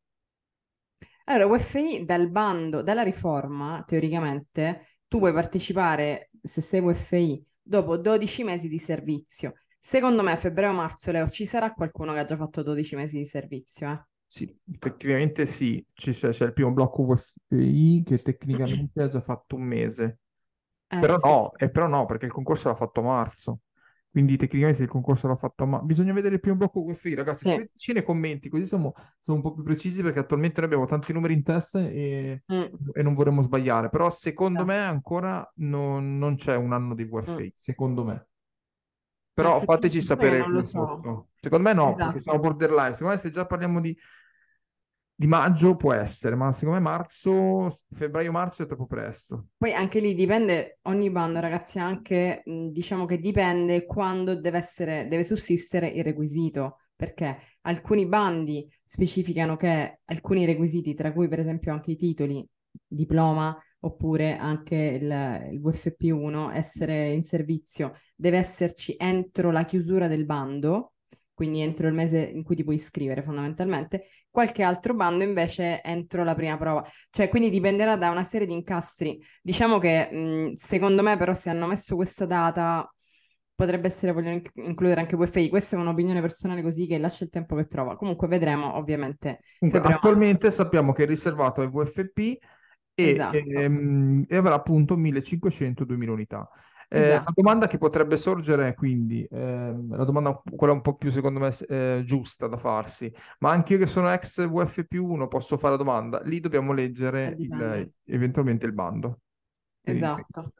Allora, 1.25 1.45
UFI 1.55 2.05
dal 2.05 2.29
bando, 2.29 2.81
dalla 2.81 3.03
riforma, 3.03 3.83
teoricamente, 3.85 4.81
tu 5.07 5.19
puoi 5.19 5.31
partecipare, 5.31 6.31
se 6.41 6.61
sei 6.61 6.81
UFI, 6.81 7.43
dopo 7.61 7.97
12 7.97 8.43
mesi 8.43 8.67
di 8.67 8.79
servizio. 8.79 9.53
Secondo 9.79 10.23
me 10.23 10.31
a 10.31 10.35
febbraio-marzo, 10.35 11.11
Leo, 11.11 11.29
ci 11.29 11.45
sarà 11.45 11.71
qualcuno 11.73 12.13
che 12.13 12.19
ha 12.19 12.25
già 12.25 12.35
fatto 12.35 12.63
12 12.63 12.95
mesi 12.95 13.17
di 13.17 13.25
servizio, 13.25 13.91
eh? 13.91 14.03
Sì, 14.25 14.59
tecnicamente 14.77 15.45
sì, 15.45 15.83
c'è, 15.93 16.11
c'è 16.13 16.45
il 16.45 16.53
primo 16.53 16.71
blocco 16.71 17.03
VFI 17.03 18.03
che 18.05 18.21
tecnicamente 18.21 19.01
ha 19.01 19.07
già 19.07 19.21
fatto 19.21 19.55
un 19.55 19.63
mese, 19.63 20.19
Eh, 20.91 20.99
però 20.99 21.15
sì, 21.17 21.19
no, 21.23 21.51
sì. 21.57 21.65
e 21.65 21.69
però 21.71 21.87
no, 21.87 22.05
perché 22.05 22.25
il 22.25 22.31
concorso 22.31 22.67
l'ha 22.69 22.75
fatto 22.75 22.99
a 23.01 23.03
marzo, 23.03 23.59
quindi 24.09 24.37
tecnicamente 24.37 24.79
se 24.79 24.83
il 24.85 24.89
concorso 24.89 25.27
l'ha 25.27 25.35
fatto 25.35 25.63
a 25.63 25.67
marzo, 25.67 25.85
bisogna 25.85 26.13
vedere 26.13 26.35
il 26.35 26.41
primo 26.41 26.57
blocco 26.57 26.83
VFI, 26.83 27.13
ragazzi, 27.15 27.45
Sì. 27.45 27.51
scriveteci 27.51 27.93
nei 27.93 28.03
commenti, 28.03 28.49
così 28.49 28.65
siamo, 28.65 28.93
siamo 29.19 29.39
un 29.39 29.45
po' 29.45 29.53
più 29.53 29.63
precisi 29.63 30.01
perché 30.01 30.19
attualmente 30.19 30.61
noi 30.61 30.69
abbiamo 30.69 30.85
tanti 30.87 31.13
numeri 31.13 31.33
in 31.33 31.43
testa 31.43 31.79
e, 31.79 32.43
Mm, 32.51 32.91
e 32.93 33.03
non 33.03 33.13
vorremmo 33.13 33.41
sbagliare, 33.41 33.89
però 33.89 34.09
secondo 34.09 34.65
me 34.65 34.77
ancora 34.79 35.49
non, 35.57 36.17
non 36.17 36.35
c'è 36.35 36.55
un 36.55 36.73
anno 36.73 36.95
di 36.95 37.05
VFI, 37.05 37.43
Mm. 37.43 37.47
secondo 37.53 38.03
me. 38.03 38.27
Però 39.33 39.59
fateci 39.61 40.01
sapere 40.01 40.43
so. 40.63 41.27
Secondo 41.39 41.69
me 41.69 41.73
no, 41.73 41.93
perché 41.95 42.05
Esatto. 42.05 42.19
siamo 42.19 42.39
borderline. 42.39 42.93
Secondo 42.93 43.13
me 43.13 43.19
se 43.19 43.29
già 43.31 43.45
parliamo 43.45 43.79
di, 43.79 43.97
di 45.19 45.27
maggio 45.27 45.75
può 45.75 45.91
essere, 45.91 46.35
ma 46.35 46.49
secondo 46.53 46.79
me 46.79 46.85
marzo, 46.85 47.67
febbraio-marzo 47.91 48.63
è 48.63 48.65
troppo 48.65 48.85
presto. 48.85 49.47
Poi 49.57 49.73
anche 49.73 49.99
lì 49.99 50.13
dipende, 50.13 50.79
ogni 50.83 51.09
bando, 51.09 51.41
ragazzi, 51.41 51.77
anche 51.77 52.41
diciamo 52.45 53.05
che 53.05 53.19
dipende 53.19 53.85
quando 53.85 54.39
deve 54.39 54.59
essere, 54.59 55.09
deve 55.09 55.25
sussistere 55.25 55.89
il 55.89 56.05
requisito, 56.05 56.77
perché 56.95 57.37
alcuni 57.63 58.05
bandi 58.05 58.65
specificano 58.81 59.57
che 59.57 59.99
alcuni 60.05 60.45
requisiti, 60.45 60.93
tra 60.93 61.11
cui 61.11 61.27
per 61.27 61.39
esempio 61.39 61.73
anche 61.73 61.91
i 61.91 61.97
titoli, 61.97 62.47
diploma 62.87 63.61
oppure 63.81 64.37
anche 64.37 64.75
il, 65.01 65.49
il 65.51 65.59
VFP1, 65.59 66.53
essere 66.53 67.09
in 67.09 67.25
servizio, 67.25 67.91
deve 68.15 68.37
esserci 68.37 68.95
entro 68.97 69.51
la 69.51 69.65
chiusura 69.65 70.07
del 70.07 70.25
bando, 70.25 70.93
quindi 71.39 71.61
entro 71.61 71.87
il 71.87 71.93
mese 71.93 72.19
in 72.19 72.43
cui 72.43 72.53
ti 72.57 72.65
puoi 72.65 72.75
iscrivere 72.75 73.21
fondamentalmente, 73.23 74.07
qualche 74.29 74.61
altro 74.61 74.93
bando 74.93 75.23
invece 75.23 75.81
entro 75.81 76.25
la 76.25 76.35
prima 76.35 76.57
prova. 76.57 76.85
Cioè, 77.09 77.29
quindi 77.29 77.49
dipenderà 77.49 77.95
da 77.95 78.09
una 78.09 78.25
serie 78.25 78.45
di 78.45 78.51
incastri. 78.51 79.17
Diciamo 79.41 79.77
che 79.77 80.09
mh, 80.11 80.55
secondo 80.57 81.01
me, 81.01 81.15
però, 81.15 81.33
se 81.33 81.49
hanno 81.49 81.65
messo 81.65 81.95
questa 81.95 82.25
data, 82.25 82.85
potrebbe 83.55 83.87
essere 83.87 84.11
vogliono 84.11 84.33
inc- 84.33 84.51
includere 84.55 84.99
anche 84.99 85.15
VFI. 85.15 85.47
Questa 85.47 85.77
è 85.77 85.79
un'opinione 85.79 86.19
personale 86.19 86.61
così 86.61 86.87
che 86.87 86.97
lascia 86.97 87.23
il 87.23 87.29
tempo 87.29 87.55
che 87.55 87.67
trova. 87.67 87.95
Comunque 87.95 88.27
vedremo, 88.27 88.75
ovviamente, 88.75 89.39
Comunque, 89.57 89.81
attualmente 89.81 90.51
sappiamo 90.51 90.93
che 90.93 91.03
è 91.03 91.05
riservato 91.05 91.61
ai 91.61 91.67
VFP 91.69 92.37
e, 92.95 93.27
Esatto. 93.31 93.31
ehm, 93.31 94.25
e 94.27 94.35
avrà 94.37 94.53
appunto 94.55 94.95
1500-2000 94.95 96.11
unità. 96.13 96.49
Eh, 96.91 97.19
la 97.23 97.31
Esatto. 97.31 97.33
domanda 97.35 97.67
che 97.67 97.77
potrebbe 97.77 98.17
sorgere, 98.17 98.73
quindi, 98.73 99.23
ehm, 99.29 99.95
la 99.95 100.03
domanda 100.05 100.41
quella 100.55 100.73
un 100.73 100.81
po' 100.81 100.95
più 100.95 101.11
secondo 101.11 101.39
me 101.39 101.51
eh, 101.67 102.01
giusta 102.03 102.47
da 102.47 102.57
farsi, 102.57 103.13
ma 103.39 103.51
anche 103.51 103.73
io 103.73 103.79
che 103.79 103.85
sono 103.85 104.11
ex 104.11 104.47
VFP1 104.47 105.27
posso 105.27 105.57
fare 105.57 105.73
la 105.77 105.77
domanda? 105.83 106.19
Lì 106.23 106.39
dobbiamo 106.39 106.73
Eh, 107.23 107.31
leggere 107.31 107.35
il- 107.37 107.91
eventualmente 108.05 108.65
il 108.65 108.73
bando. 108.73 109.19
Esatto. 109.83 110.53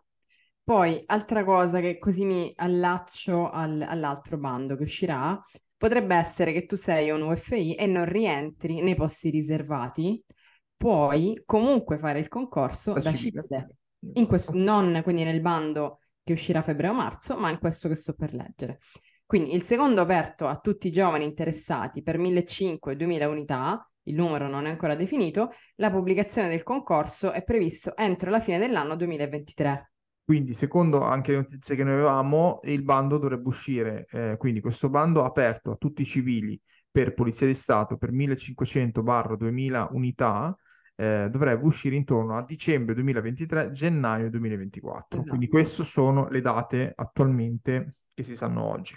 Poi, 0.63 1.03
altra 1.07 1.43
cosa 1.43 1.79
che 1.79 1.97
così 1.99 2.25
mi 2.25 2.53
allaccio 2.57 3.49
al- 3.49 3.81
all'altro 3.81 4.37
bando 4.37 4.75
che 4.75 4.83
uscirà, 4.83 5.39
potrebbe 5.77 6.15
essere 6.15 6.53
che 6.53 6.65
tu 6.65 6.75
sei 6.75 7.09
un 7.11 7.21
UFI 7.23 7.75
e 7.75 7.85
non 7.87 8.05
rientri 8.05 8.81
nei 8.81 8.95
posti 8.95 9.29
riservati, 9.29 10.23
puoi 10.77 11.41
comunque 11.45 11.97
fare 11.97 12.19
il 12.19 12.27
concorso 12.27 12.99
da 12.99 13.01
da 13.01 13.13
civile. 13.13 13.77
In 14.13 14.27
questo, 14.27 14.51
non 14.55 15.01
quindi 15.03 15.23
nel 15.23 15.41
bando 15.41 15.99
che 16.29 16.33
uscirà 16.33 16.59
a 16.59 16.61
febbraio-marzo, 16.61 17.35
ma 17.37 17.49
in 17.49 17.57
questo 17.57 17.87
che 17.87 17.95
sto 17.95 18.13
per 18.13 18.33
leggere. 18.33 18.79
Quindi 19.25 19.53
il 19.53 19.63
secondo 19.63 20.01
aperto 20.01 20.47
a 20.47 20.57
tutti 20.57 20.87
i 20.87 20.91
giovani 20.91 21.23
interessati 21.23 22.01
per 22.01 22.19
1.500-2.000 22.19 23.27
unità, 23.27 23.91
il 24.03 24.15
numero 24.15 24.47
non 24.47 24.65
è 24.65 24.69
ancora 24.69 24.95
definito, 24.95 25.51
la 25.75 25.91
pubblicazione 25.91 26.49
del 26.49 26.63
concorso 26.63 27.31
è 27.31 27.43
previsto 27.43 27.95
entro 27.95 28.29
la 28.29 28.39
fine 28.39 28.57
dell'anno 28.57 28.95
2023. 28.95 29.91
Quindi, 30.23 30.53
secondo 30.53 31.01
anche 31.01 31.31
le 31.31 31.37
notizie 31.39 31.75
che 31.75 31.83
noi 31.83 31.93
avevamo, 31.93 32.59
il 32.63 32.83
bando 32.83 33.17
dovrebbe 33.17 33.47
uscire, 33.47 34.05
eh, 34.11 34.35
quindi 34.37 34.59
questo 34.61 34.89
bando 34.89 35.23
aperto 35.23 35.71
a 35.71 35.75
tutti 35.75 36.03
i 36.03 36.05
civili 36.05 36.59
per 36.91 37.13
Polizia 37.13 37.47
di 37.47 37.55
Stato 37.55 37.97
per 37.97 38.11
1500-2000 38.11 39.87
unità 39.91 40.55
eh, 40.99 41.29
dovrebbe 41.31 41.65
uscire 41.65 41.95
intorno 41.95 42.35
a 42.35 42.43
dicembre 42.43 42.93
2023, 42.93 43.71
gennaio 43.71 44.29
2024. 44.29 45.07
Esatto. 45.19 45.29
Quindi 45.29 45.47
queste 45.47 45.85
sono 45.85 46.27
le 46.27 46.41
date 46.41 46.91
attualmente 46.93 47.95
che 48.13 48.23
si 48.23 48.35
sanno 48.35 48.65
oggi. 48.65 48.93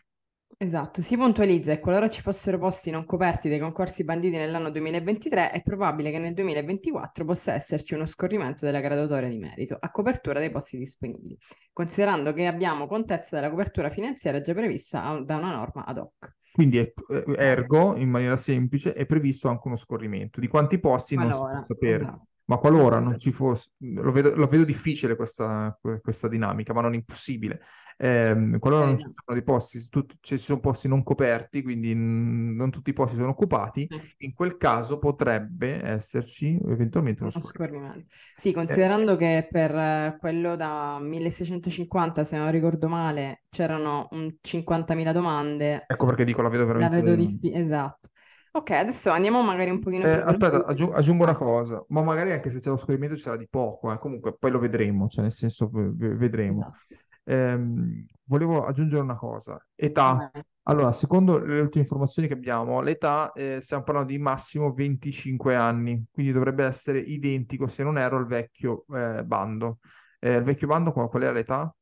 Esatto, 0.58 1.00
si 1.00 1.16
puntualizza 1.16 1.74
che 1.74 1.80
qualora 1.80 2.08
ci 2.08 2.20
fossero 2.20 2.58
posti 2.58 2.90
non 2.90 3.04
coperti 3.04 3.48
dai 3.48 3.58
concorsi 3.58 4.04
banditi 4.04 4.36
nell'anno 4.36 4.70
2023, 4.70 5.50
è 5.50 5.62
probabile 5.62 6.10
che 6.10 6.18
nel 6.18 6.34
2024 6.34 7.24
possa 7.24 7.54
esserci 7.54 7.94
uno 7.94 8.06
scorrimento 8.06 8.64
della 8.64 8.80
graduatoria 8.80 9.28
di 9.28 9.38
merito 9.38 9.76
a 9.78 9.90
copertura 9.90 10.40
dei 10.40 10.50
posti 10.50 10.78
disponibili, 10.78 11.36
considerando 11.72 12.32
che 12.32 12.46
abbiamo 12.46 12.86
contezza 12.86 13.36
della 13.36 13.50
copertura 13.50 13.88
finanziaria 13.90 14.40
già 14.40 14.54
prevista 14.54 15.20
da 15.24 15.36
una 15.36 15.54
norma 15.54 15.84
ad 15.84 15.98
hoc. 15.98 16.34
Quindi 16.52 16.78
è, 16.78 16.92
ergo, 17.36 17.96
in 17.96 18.10
maniera 18.10 18.36
semplice, 18.36 18.92
è 18.92 19.06
previsto 19.06 19.48
anche 19.48 19.66
uno 19.66 19.76
scorrimento. 19.76 20.38
Di 20.38 20.48
quanti 20.48 20.78
posti 20.78 21.14
Qualora, 21.14 21.36
non 21.36 21.46
si 21.46 21.54
può 21.54 21.62
sapere. 21.62 22.04
esatto. 22.04 22.26
Ma 22.44 22.58
qualora 22.58 22.98
non 22.98 23.18
ci 23.18 23.30
fosse, 23.30 23.70
lo 23.78 24.10
vedo, 24.10 24.34
lo 24.34 24.46
vedo 24.46 24.64
difficile 24.64 25.14
questa, 25.16 25.78
questa 26.02 26.28
dinamica, 26.28 26.74
ma 26.74 26.82
non 26.82 26.92
impossibile. 26.92 27.62
Eh, 27.96 28.56
qualora 28.58 28.84
non 28.86 28.98
ci 28.98 29.08
sono 29.10 29.36
dei 29.38 29.42
posti, 29.44 29.88
tut- 29.88 30.16
ci 30.20 30.38
sono 30.38 30.60
posti 30.60 30.88
non 30.88 31.02
coperti, 31.02 31.62
quindi 31.62 31.94
n- 31.94 32.54
non 32.56 32.70
tutti 32.70 32.90
i 32.90 32.92
posti 32.92 33.16
sono 33.16 33.28
occupati, 33.30 33.88
in 34.18 34.32
quel 34.34 34.56
caso 34.56 34.98
potrebbe 34.98 35.82
esserci 35.82 36.58
eventualmente 36.66 37.22
uno 37.22 37.30
scorrimento. 37.40 38.06
Sì, 38.34 38.52
considerando 38.52 39.16
che 39.16 39.48
per 39.50 39.74
eh, 39.74 40.16
quello 40.18 40.56
da 40.56 40.98
1650, 41.00 42.24
se 42.24 42.36
non 42.36 42.50
ricordo 42.50 42.88
male, 42.88 43.44
c'erano 43.48 44.08
un 44.12 44.34
50.000 44.40 45.12
domande, 45.12 45.86
Ecco 45.86 46.06
perché 46.06 46.24
dico, 46.24 46.42
la 46.42 46.48
vedo 46.48 46.64
la 46.74 46.88
veramente... 46.88 47.02
vedo 47.02 47.14
difficile. 47.14 47.60
Esatto. 47.60 48.10
Ok, 48.52 48.70
adesso 48.70 49.10
andiamo 49.10 49.42
magari 49.42 49.70
un 49.70 49.78
pochino 49.80 50.04
Eh, 50.04 50.08
più 50.08 50.22
aspetta, 50.26 50.64
veloci. 50.64 50.64
aggiu- 50.64 50.92
aggiungo 50.92 51.22
una 51.22 51.36
cosa, 51.36 51.84
ma 51.88 52.02
magari 52.02 52.32
anche 52.32 52.50
se 52.50 52.58
c'è 52.58 52.70
lo 52.70 52.76
scorrimento 52.76 53.14
ci 53.14 53.22
sarà 53.22 53.36
di 53.36 53.46
poco, 53.48 53.92
eh, 53.92 53.98
Comunque 53.98 54.36
poi 54.36 54.50
lo 54.50 54.58
vedremo, 54.58 55.08
cioè 55.08 55.22
nel 55.22 55.32
senso 55.32 55.70
vedremo. 55.72 56.68
Esatto. 56.68 56.96
Ehm, 57.24 58.06
volevo 58.24 58.64
aggiungere 58.64 59.02
una 59.02 59.14
cosa, 59.14 59.64
età. 59.74 60.26
Allora, 60.64 60.92
secondo 60.92 61.38
le 61.38 61.60
ultime 61.60 61.82
informazioni 61.82 62.28
che 62.28 62.34
abbiamo, 62.34 62.80
l'età, 62.82 63.32
eh, 63.32 63.60
stiamo 63.60 63.82
parlando 63.82 64.12
di 64.12 64.18
massimo 64.18 64.72
25 64.72 65.54
anni, 65.56 66.04
quindi 66.10 66.30
dovrebbe 66.32 66.64
essere 66.64 66.98
identico, 67.00 67.66
se 67.66 67.82
non 67.82 67.98
erro, 67.98 68.18
al 68.18 68.26
vecchio 68.26 68.84
eh, 68.94 69.24
bando. 69.24 69.78
Eh, 70.20 70.36
il 70.36 70.44
vecchio 70.44 70.68
bando 70.68 70.92
qual, 70.92 71.08
qual 71.08 71.22
era 71.24 71.32
l'età? 71.32 71.74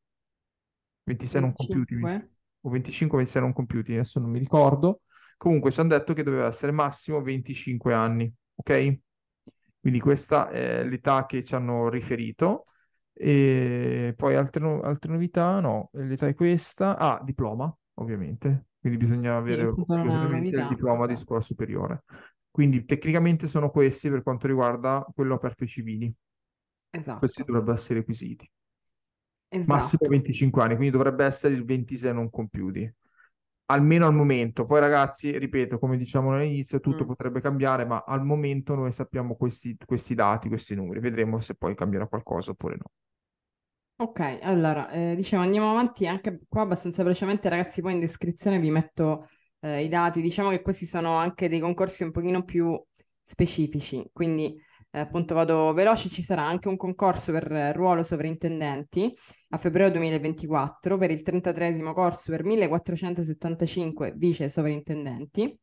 26 1.05 1.41
non 1.41 1.53
compiuti, 1.53 1.95
25? 1.95 2.31
o 2.63 2.71
25 2.71 3.19
26 3.19 3.43
non 3.43 3.53
compiuti, 3.53 3.93
adesso 3.93 4.21
non 4.21 4.31
mi 4.31 4.39
ricordo. 4.39 5.03
Comunque 5.37 5.71
ci 5.71 5.81
hanno 5.81 5.91
detto 5.91 6.13
che 6.15 6.23
doveva 6.23 6.47
essere 6.47 6.73
massimo 6.73 7.21
25 7.23 7.95
anni, 7.95 8.33
ok? 8.55 8.99
Quindi 9.81 10.01
questa 10.01 10.51
è 10.51 10.85
l'età 10.85 11.25
che 11.27 11.43
ci 11.45 11.55
hanno 11.55 11.89
riferito. 11.89 12.65
E 13.23 14.15
poi 14.17 14.35
altre, 14.35 14.61
no- 14.63 14.81
altre 14.81 15.13
novità? 15.13 15.61
No, 15.61 15.91
l'età 15.93 16.27
è 16.27 16.35
questa. 16.35 16.97
Ah, 16.97 17.21
diploma, 17.23 17.75
ovviamente. 17.95 18.69
Quindi 18.81 18.99
bisogna 18.99 19.37
avere 19.37 19.63
il 20.49 20.67
diploma 20.67 21.07
di 21.07 21.15
Esatto. 21.15 21.17
scuola 21.17 21.43
superiore. 21.43 22.05
Quindi 22.51 22.85
tecnicamente 22.85 23.47
sono 23.47 23.71
questi 23.71 24.09
per 24.09 24.23
quanto 24.23 24.47
riguarda 24.47 25.07
quello 25.15 25.35
aperto 25.35 25.65
ai 25.65 25.69
civili. 25.69 26.15
Questi 27.15 27.43
Esatto. 27.43 27.45
dovrebbero 27.45 27.75
essere 27.77 27.95
i 27.95 27.97
requisiti. 27.99 28.51
Massimo 29.65 30.01
Esatto. 30.01 30.11
25 30.11 30.63
anni, 30.63 30.75
quindi 30.77 30.93
dovrebbe 30.97 31.25
essere 31.25 31.55
il 31.55 31.65
26 31.65 32.13
non 32.15 32.31
compiuti. 32.31 32.93
Almeno 33.67 34.07
al 34.07 34.15
momento. 34.15 34.65
Poi 34.67 34.81
ragazzi, 34.81 35.37
ripeto, 35.39 35.79
come 35.79 35.97
diciamo 35.97 36.33
all'inizio, 36.35 36.81
tutto 36.81 37.05
Mm. 37.05 37.07
potrebbe 37.07 37.41
cambiare, 37.41 37.85
ma 37.85 38.03
al 38.07 38.25
momento 38.25 38.75
noi 38.75 38.91
sappiamo 38.93 39.37
questi, 39.37 39.77
questi 39.85 40.15
dati, 40.15 40.49
questi 40.49 40.75
numeri. 40.75 41.01
Vedremo 41.01 41.39
se 41.41 41.55
poi 41.55 41.75
cambierà 41.77 42.07
qualcosa 42.09 42.51
oppure 42.53 42.77
no. 42.77 42.91
Ok, 44.01 44.39
allora, 44.41 44.89
eh, 44.91 45.15
dicevo, 45.15 45.43
andiamo 45.43 45.71
avanti 45.71 46.07
anche 46.07 46.41
qua 46.49 46.63
abbastanza 46.63 47.03
velocemente, 47.03 47.51
ragazzi, 47.51 47.83
poi 47.83 47.93
in 47.93 48.01
descrizione 48.01 48.59
vi 48.59 48.71
metto 48.71 49.29
eh, 49.61 49.85
i 49.85 49.89
dati. 49.89 50.23
Diciamo 50.23 50.49
che 50.49 50.63
questi 50.63 50.87
sono 50.87 51.17
anche 51.17 51.51
dei 51.51 51.61
concorsi 51.61 52.03
un 52.03 52.11
pochino 52.11 52.43
più 52.43 52.83
specifici, 53.23 54.03
quindi 54.11 54.55
eh, 54.91 55.01
appunto 55.01 55.35
vado 55.35 55.75
veloce, 55.75 56.09
ci 56.09 56.23
sarà 56.23 56.43
anche 56.43 56.69
un 56.69 56.79
concorso 56.79 57.31
per 57.31 57.45
ruolo 57.75 58.03
sovrintendenti 58.03 59.15
a 59.51 59.59
febbraio 59.59 59.91
2024 59.91 60.97
per 60.97 61.11
il 61.11 61.23
33esimo 61.23 61.93
corso 61.93 62.31
per 62.31 62.43
1475 62.43 64.15
vice 64.17 64.49
sovrintendenti. 64.49 65.55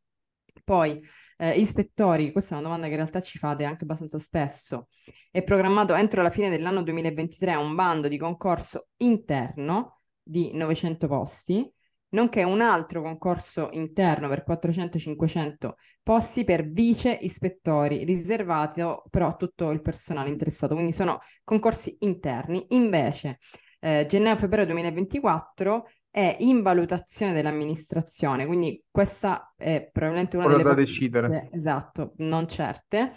Poi 0.63 1.01
eh, 1.38 1.60
ispettori, 1.60 2.32
questa 2.32 2.56
è 2.56 2.58
una 2.58 2.67
domanda 2.67 2.88
che 2.88 2.94
in 2.94 3.00
realtà 3.00 3.22
ci 3.22 3.38
fate 3.38 3.63
anche 3.63 3.84
abbastanza 3.84 4.20
spesso. 4.20 4.88
È 5.32 5.44
programmato 5.44 5.94
entro 5.94 6.22
la 6.22 6.29
fine 6.29 6.50
dell'anno 6.50 6.82
2023 6.82 7.56
un 7.56 7.76
bando 7.76 8.08
di 8.08 8.17
concorso 8.17 8.88
interno 8.97 10.02
di 10.21 10.52
900 10.54 11.08
posti, 11.08 11.71
nonché 12.10 12.43
un 12.43 12.62
altro 12.62 13.02
concorso 13.02 13.69
interno 13.71 14.28
per 14.30 14.43
400-500 14.43 15.76
posti 16.02 16.43
per 16.43 16.69
vice 16.69 17.17
ispettori, 17.21 18.04
riservato 18.04 19.04
però 19.10 19.28
a 19.28 19.36
tutto 19.36 19.71
il 19.71 19.82
personale 19.82 20.30
interessato, 20.30 20.73
quindi 20.73 20.91
sono 20.91 21.19
concorsi 21.43 21.95
interni. 22.00 22.65
Invece, 22.69 23.39
eh, 23.80 24.06
gennaio-febbraio 24.08 24.65
2024 24.65 25.88
è 26.17 26.36
in 26.39 26.63
valutazione 26.63 27.32
dell'amministrazione, 27.32 28.47
quindi 28.47 28.84
questa 28.89 29.53
è 29.56 29.88
probabilmente 29.91 30.36
una 30.36 30.47
Ora 30.47 30.56
delle 30.56 30.63
da 30.63 30.73
decidere. 30.73 31.47
esatto, 31.51 32.13
non 32.17 32.47
certe, 32.47 33.13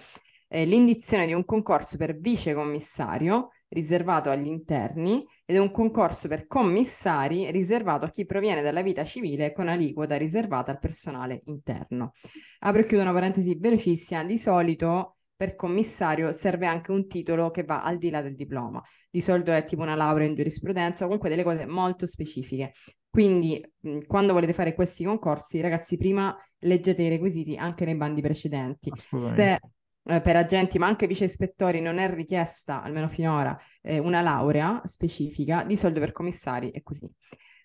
eh, 0.49 0.67
l'indizione 0.67 1.25
di 1.25 1.33
un 1.33 1.47
concorso 1.47 1.97
per 1.97 2.19
vice 2.19 2.53
commissario 2.53 3.53
riservato 3.69 4.29
agli 4.29 4.49
interni 4.49 5.25
ed 5.47 5.57
un 5.57 5.71
concorso 5.71 6.29
per 6.29 6.47
commissari 6.47 7.51
riservato 7.51 8.05
a 8.05 8.11
chi 8.11 8.27
proviene 8.27 8.61
dalla 8.61 8.83
vita 8.83 9.03
civile 9.03 9.55
con 9.55 9.69
aliquota 9.69 10.19
riservata 10.19 10.71
al 10.71 10.79
personale 10.79 11.41
interno. 11.47 12.13
Apro 12.59 12.83
e 12.83 12.85
chiudo 12.85 13.01
una 13.01 13.15
parentesi 13.15 13.57
velocissima, 13.59 14.25
di 14.25 14.37
solito 14.37 15.20
per 15.41 15.57
commissario 15.57 16.33
serve 16.33 16.67
anche 16.67 16.91
un 16.91 17.09
titolo 17.09 17.51
che 17.51 17.65
va 17.65 17.81
al 17.81 17.97
di 17.97 18.11
là 18.11 18.21
del 18.21 18.35
diploma. 18.35 18.83
Di 19.09 19.23
solito 19.23 19.53
è 19.53 19.65
tipo 19.65 19.81
una 19.81 19.95
laurea 19.95 20.27
in 20.27 20.35
giurisprudenza, 20.35 21.05
comunque 21.05 21.31
delle 21.31 21.43
cose 21.43 21.65
molto 21.65 22.07
specifiche. 22.07 22.75
Quindi, 23.09 23.59
mh, 23.81 24.01
quando 24.07 24.35
volete 24.35 24.53
fare 24.53 24.75
questi 24.75 25.03
concorsi, 25.03 25.63
ragazzi, 25.63 25.97
prima 25.97 26.37
leggete 26.59 27.03
i 27.05 27.09
requisiti 27.09 27.57
anche 27.57 27.87
nei 27.87 27.97
bandi 27.97 28.21
precedenti. 28.21 28.93
Se 29.35 29.59
eh, 30.05 30.21
per 30.21 30.37
agenti, 30.37 30.79
ma 30.79 30.89
anche 30.89 31.07
vice 31.07 31.25
ispettori, 31.25 31.81
non 31.81 31.97
è 31.97 32.13
richiesta, 32.13 32.83
almeno 32.83 33.09
finora, 33.09 33.59
eh, 33.81 33.99
una 33.99 34.21
laurea 34.21 34.83
specifica, 34.85 35.65
di 35.65 35.75
solito 35.75 36.01
per 36.01 36.13
commissari 36.13 36.71
è 36.71 36.83
così. 36.83 37.11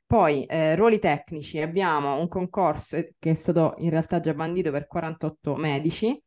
Poi, 0.06 0.46
eh, 0.46 0.76
ruoli 0.78 1.00
tecnici, 1.00 1.60
abbiamo 1.60 2.18
un 2.18 2.30
concorso 2.30 2.96
eh, 2.96 3.16
che 3.20 3.32
è 3.32 3.34
stato 3.34 3.74
in 3.80 3.90
realtà 3.90 4.22
già 4.22 4.34
bandito 4.34 4.72
per 4.72 4.88
48 4.88 5.56
medici, 5.58 6.18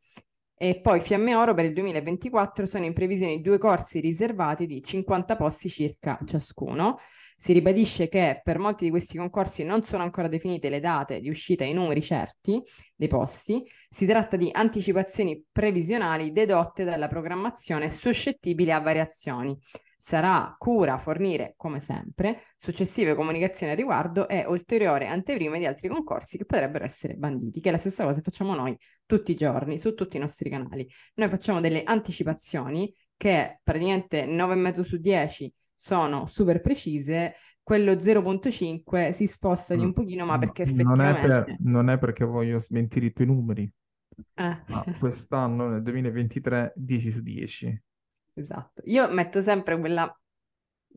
e 0.61 0.81
poi 0.81 0.99
Fiamme 0.99 1.35
Oro 1.35 1.53
per 1.53 1.63
il 1.63 1.71
2024 1.71 2.65
sono 2.65 2.83
in 2.83 2.91
previsione 2.91 3.39
due 3.39 3.57
corsi 3.57 4.01
riservati 4.01 4.65
di 4.65 4.83
50 4.83 5.37
posti 5.37 5.69
circa 5.69 6.19
ciascuno. 6.25 6.99
Si 7.37 7.53
ribadisce 7.53 8.09
che 8.09 8.41
per 8.43 8.59
molti 8.59 8.83
di 8.83 8.89
questi 8.89 9.17
concorsi 9.17 9.63
non 9.63 9.85
sono 9.85 10.03
ancora 10.03 10.27
definite 10.27 10.67
le 10.67 10.81
date 10.81 11.21
di 11.21 11.29
uscita 11.29 11.63
e 11.63 11.69
i 11.69 11.73
numeri 11.73 12.01
certi 12.01 12.61
dei 12.93 13.07
posti. 13.07 13.65
Si 13.89 14.05
tratta 14.05 14.35
di 14.35 14.49
anticipazioni 14.51 15.41
previsionali 15.49 16.33
dedotte 16.33 16.83
dalla 16.83 17.07
programmazione 17.07 17.89
suscettibili 17.89 18.73
a 18.73 18.81
variazioni. 18.81 19.57
Sarà 20.01 20.55
cura 20.57 20.97
fornire, 20.97 21.55
come 21.57 21.81
sempre, 21.81 22.41
successive 22.57 23.15
comunicazioni 23.15 23.73
a 23.73 23.75
riguardo 23.75 24.29
e 24.29 24.45
ulteriore 24.47 25.07
anteprime 25.07 25.59
di 25.59 25.65
altri 25.65 25.89
concorsi 25.89 26.37
che 26.37 26.45
potrebbero 26.45 26.85
essere 26.85 27.15
banditi, 27.15 27.59
che 27.59 27.67
è 27.67 27.71
la 27.73 27.77
stessa 27.77 28.03
cosa 28.03 28.15
che 28.15 28.21
facciamo 28.21 28.55
noi 28.55 28.77
tutti 29.05 29.31
i 29.31 29.35
giorni 29.35 29.77
su 29.77 29.93
tutti 29.95 30.15
i 30.15 30.19
nostri 30.19 30.49
canali. 30.49 30.87
Noi 31.15 31.27
facciamo 31.27 31.59
delle 31.59 31.83
anticipazioni 31.83 32.93
che 33.17 33.59
praticamente 33.61 34.25
9,5 34.25 34.81
su 34.83 34.97
10 34.97 35.53
sono 35.75 36.25
super 36.27 36.61
precise, 36.61 37.35
quello 37.61 37.91
0.5 37.91 39.11
si 39.11 39.27
sposta 39.27 39.75
di 39.75 39.83
un 39.83 39.91
pochino, 39.91 40.25
ma 40.25 40.37
perché 40.37 40.63
non 40.65 41.01
è, 41.01 41.13
per- 41.19 41.29
effettivamente... 41.29 41.57
non 41.59 41.89
è 41.89 41.97
perché 41.97 42.23
voglio 42.23 42.57
smentire 42.59 43.07
i 43.07 43.11
tuoi 43.11 43.27
numeri, 43.27 43.69
Eh, 44.33 44.63
ma 44.67 44.85
quest'anno, 44.97 45.67
nel 45.67 45.83
2023, 45.83 46.73
10 46.75 47.11
su 47.11 47.21
10. 47.21 47.83
Esatto. 48.33 48.81
Io 48.85 49.11
metto 49.11 49.41
sempre 49.41 49.79
quella 49.79 50.13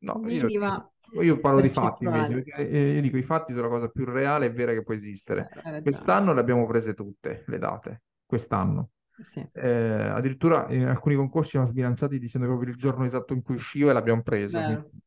No, 0.03 0.21
io, 0.27 0.45
minima 0.45 0.93
io 1.21 1.39
parlo 1.39 1.61
di 1.61 1.69
fatti 1.69 2.05
invece, 2.05 2.33
perché 2.35 2.69
eh, 2.69 2.93
io 2.95 3.01
dico 3.01 3.17
i 3.17 3.23
fatti 3.23 3.53
sono 3.53 3.65
la 3.65 3.69
cosa 3.69 3.89
più 3.89 4.05
reale 4.05 4.47
e 4.47 4.51
vera 4.51 4.73
che 4.73 4.83
può 4.83 4.95
esistere. 4.95 5.49
Eh. 5.65 5.83
Quest'anno 5.83 6.33
le 6.33 6.41
abbiamo 6.41 6.67
prese 6.67 6.95
tutte, 6.95 7.45
le 7.47 7.59
date, 7.59 8.03
quest'anno. 8.25 8.91
Sì. 9.23 9.47
Eh, 9.53 9.69
addirittura 9.69 10.67
in 10.71 10.87
alcuni 10.87 11.15
concorsi 11.15 11.51
siamo 11.51 11.67
sbilanciati 11.67 12.19
dicendo 12.19 12.47
proprio 12.47 12.71
il 12.71 12.77
giorno 12.77 13.05
esatto 13.05 13.35
in 13.35 13.43
cui 13.43 13.57
usciva 13.57 13.91
e 13.91 13.93
l'abbiamo 13.93 14.23
preso, 14.23 14.59
quindi 14.59 15.01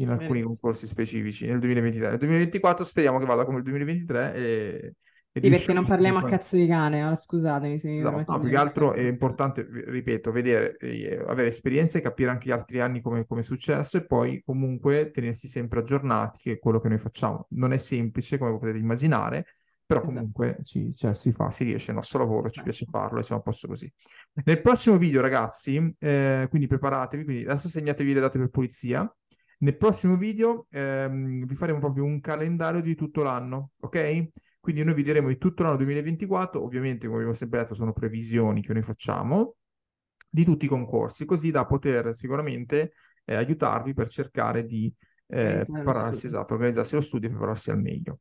in 0.00 0.08
alcuni 0.08 0.40
Verissimo. 0.40 0.48
concorsi 0.48 0.86
specifici 0.86 1.46
nel 1.46 1.58
2023. 1.58 2.08
Nel 2.08 2.18
2024 2.18 2.84
speriamo 2.84 3.18
che 3.18 3.26
vada 3.26 3.44
come 3.44 3.58
il 3.58 3.64
2023 3.64 4.34
e, 4.34 4.94
sì, 5.32 5.48
perché 5.48 5.72
non 5.72 5.86
parliamo 5.86 6.18
a 6.18 6.24
cazzo 6.24 6.56
di 6.56 6.66
cane, 6.66 7.04
oh, 7.04 7.14
scusatemi 7.14 7.78
se 7.78 7.88
mi 7.88 7.96
esatto, 7.96 8.32
no, 8.32 8.40
più 8.40 8.48
che 8.48 8.56
altro 8.56 8.92
è 8.94 9.02
importante, 9.02 9.64
ripeto, 9.70 10.32
vedere, 10.32 10.76
eh, 10.78 11.22
avere 11.24 11.48
esperienze, 11.48 12.00
capire 12.00 12.30
anche 12.30 12.48
gli 12.48 12.52
altri 12.52 12.80
anni 12.80 13.00
come, 13.00 13.24
come, 13.26 13.42
è 13.42 13.44
successo 13.44 13.96
e 13.96 14.04
poi 14.04 14.42
comunque 14.44 15.12
tenersi 15.12 15.46
sempre 15.46 15.80
aggiornati, 15.80 16.38
che 16.42 16.52
è 16.52 16.58
quello 16.58 16.80
che 16.80 16.88
noi 16.88 16.98
facciamo. 16.98 17.46
Non 17.50 17.72
è 17.72 17.78
semplice, 17.78 18.38
come 18.38 18.58
potete 18.58 18.78
immaginare, 18.78 19.46
però 19.86 20.00
esatto. 20.00 20.14
comunque 20.14 20.58
ci, 20.64 20.96
cioè, 20.96 21.14
si 21.14 21.30
fa, 21.30 21.52
si 21.52 21.62
riesce, 21.62 21.90
il 21.92 21.96
nostro 21.96 22.18
lavoro, 22.18 22.50
ci 22.50 22.64
piace 22.64 22.84
farlo 22.86 23.20
e 23.20 23.22
siamo 23.22 23.40
a 23.40 23.44
posto 23.44 23.68
così. 23.68 23.92
Nel 24.44 24.60
prossimo 24.60 24.98
video, 24.98 25.20
ragazzi, 25.20 25.94
eh, 26.00 26.46
quindi 26.48 26.66
preparatevi, 26.66 27.22
quindi 27.22 27.44
adesso 27.44 27.68
segnatevi 27.68 28.14
le 28.14 28.20
date 28.20 28.38
per 28.38 28.48
pulizia. 28.48 29.08
Nel 29.58 29.76
prossimo 29.76 30.16
video 30.16 30.66
ehm, 30.70 31.44
vi 31.44 31.54
faremo 31.54 31.78
proprio 31.78 32.04
un 32.04 32.20
calendario 32.20 32.80
di 32.80 32.96
tutto 32.96 33.22
l'anno, 33.22 33.72
ok? 33.80 34.28
Quindi 34.60 34.84
noi 34.84 34.94
vi 34.94 35.02
diremo 35.02 35.28
di 35.28 35.38
tutto 35.38 35.62
l'anno 35.62 35.76
2024, 35.76 36.62
ovviamente 36.62 37.06
come 37.06 37.18
abbiamo 37.18 37.34
sempre 37.34 37.60
detto 37.60 37.74
sono 37.74 37.92
previsioni 37.92 38.60
che 38.60 38.74
noi 38.74 38.82
facciamo, 38.82 39.56
di 40.28 40.44
tutti 40.44 40.66
i 40.66 40.68
concorsi, 40.68 41.24
così 41.24 41.50
da 41.50 41.64
poter 41.64 42.14
sicuramente 42.14 42.92
eh, 43.24 43.34
aiutarvi 43.34 43.94
per 43.94 44.08
cercare 44.08 44.64
di 44.64 44.92
eh, 45.26 45.64
prepararsi, 45.66 46.26
esatto, 46.26 46.54
organizzarsi 46.54 46.94
lo 46.94 47.00
studio 47.00 47.28
e 47.28 47.32
prepararsi 47.32 47.70
al 47.70 47.80
meglio. 47.80 48.20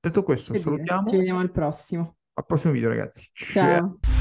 Detto 0.00 0.22
questo, 0.22 0.52
che 0.52 0.58
salutiamo. 0.60 1.08
Ci 1.08 1.16
vediamo 1.16 1.40
al 1.40 1.50
prossimo. 1.50 2.16
Al 2.34 2.46
prossimo 2.46 2.72
video, 2.72 2.88
ragazzi. 2.88 3.28
Ciao. 3.32 3.98
Ciao. 4.00 4.17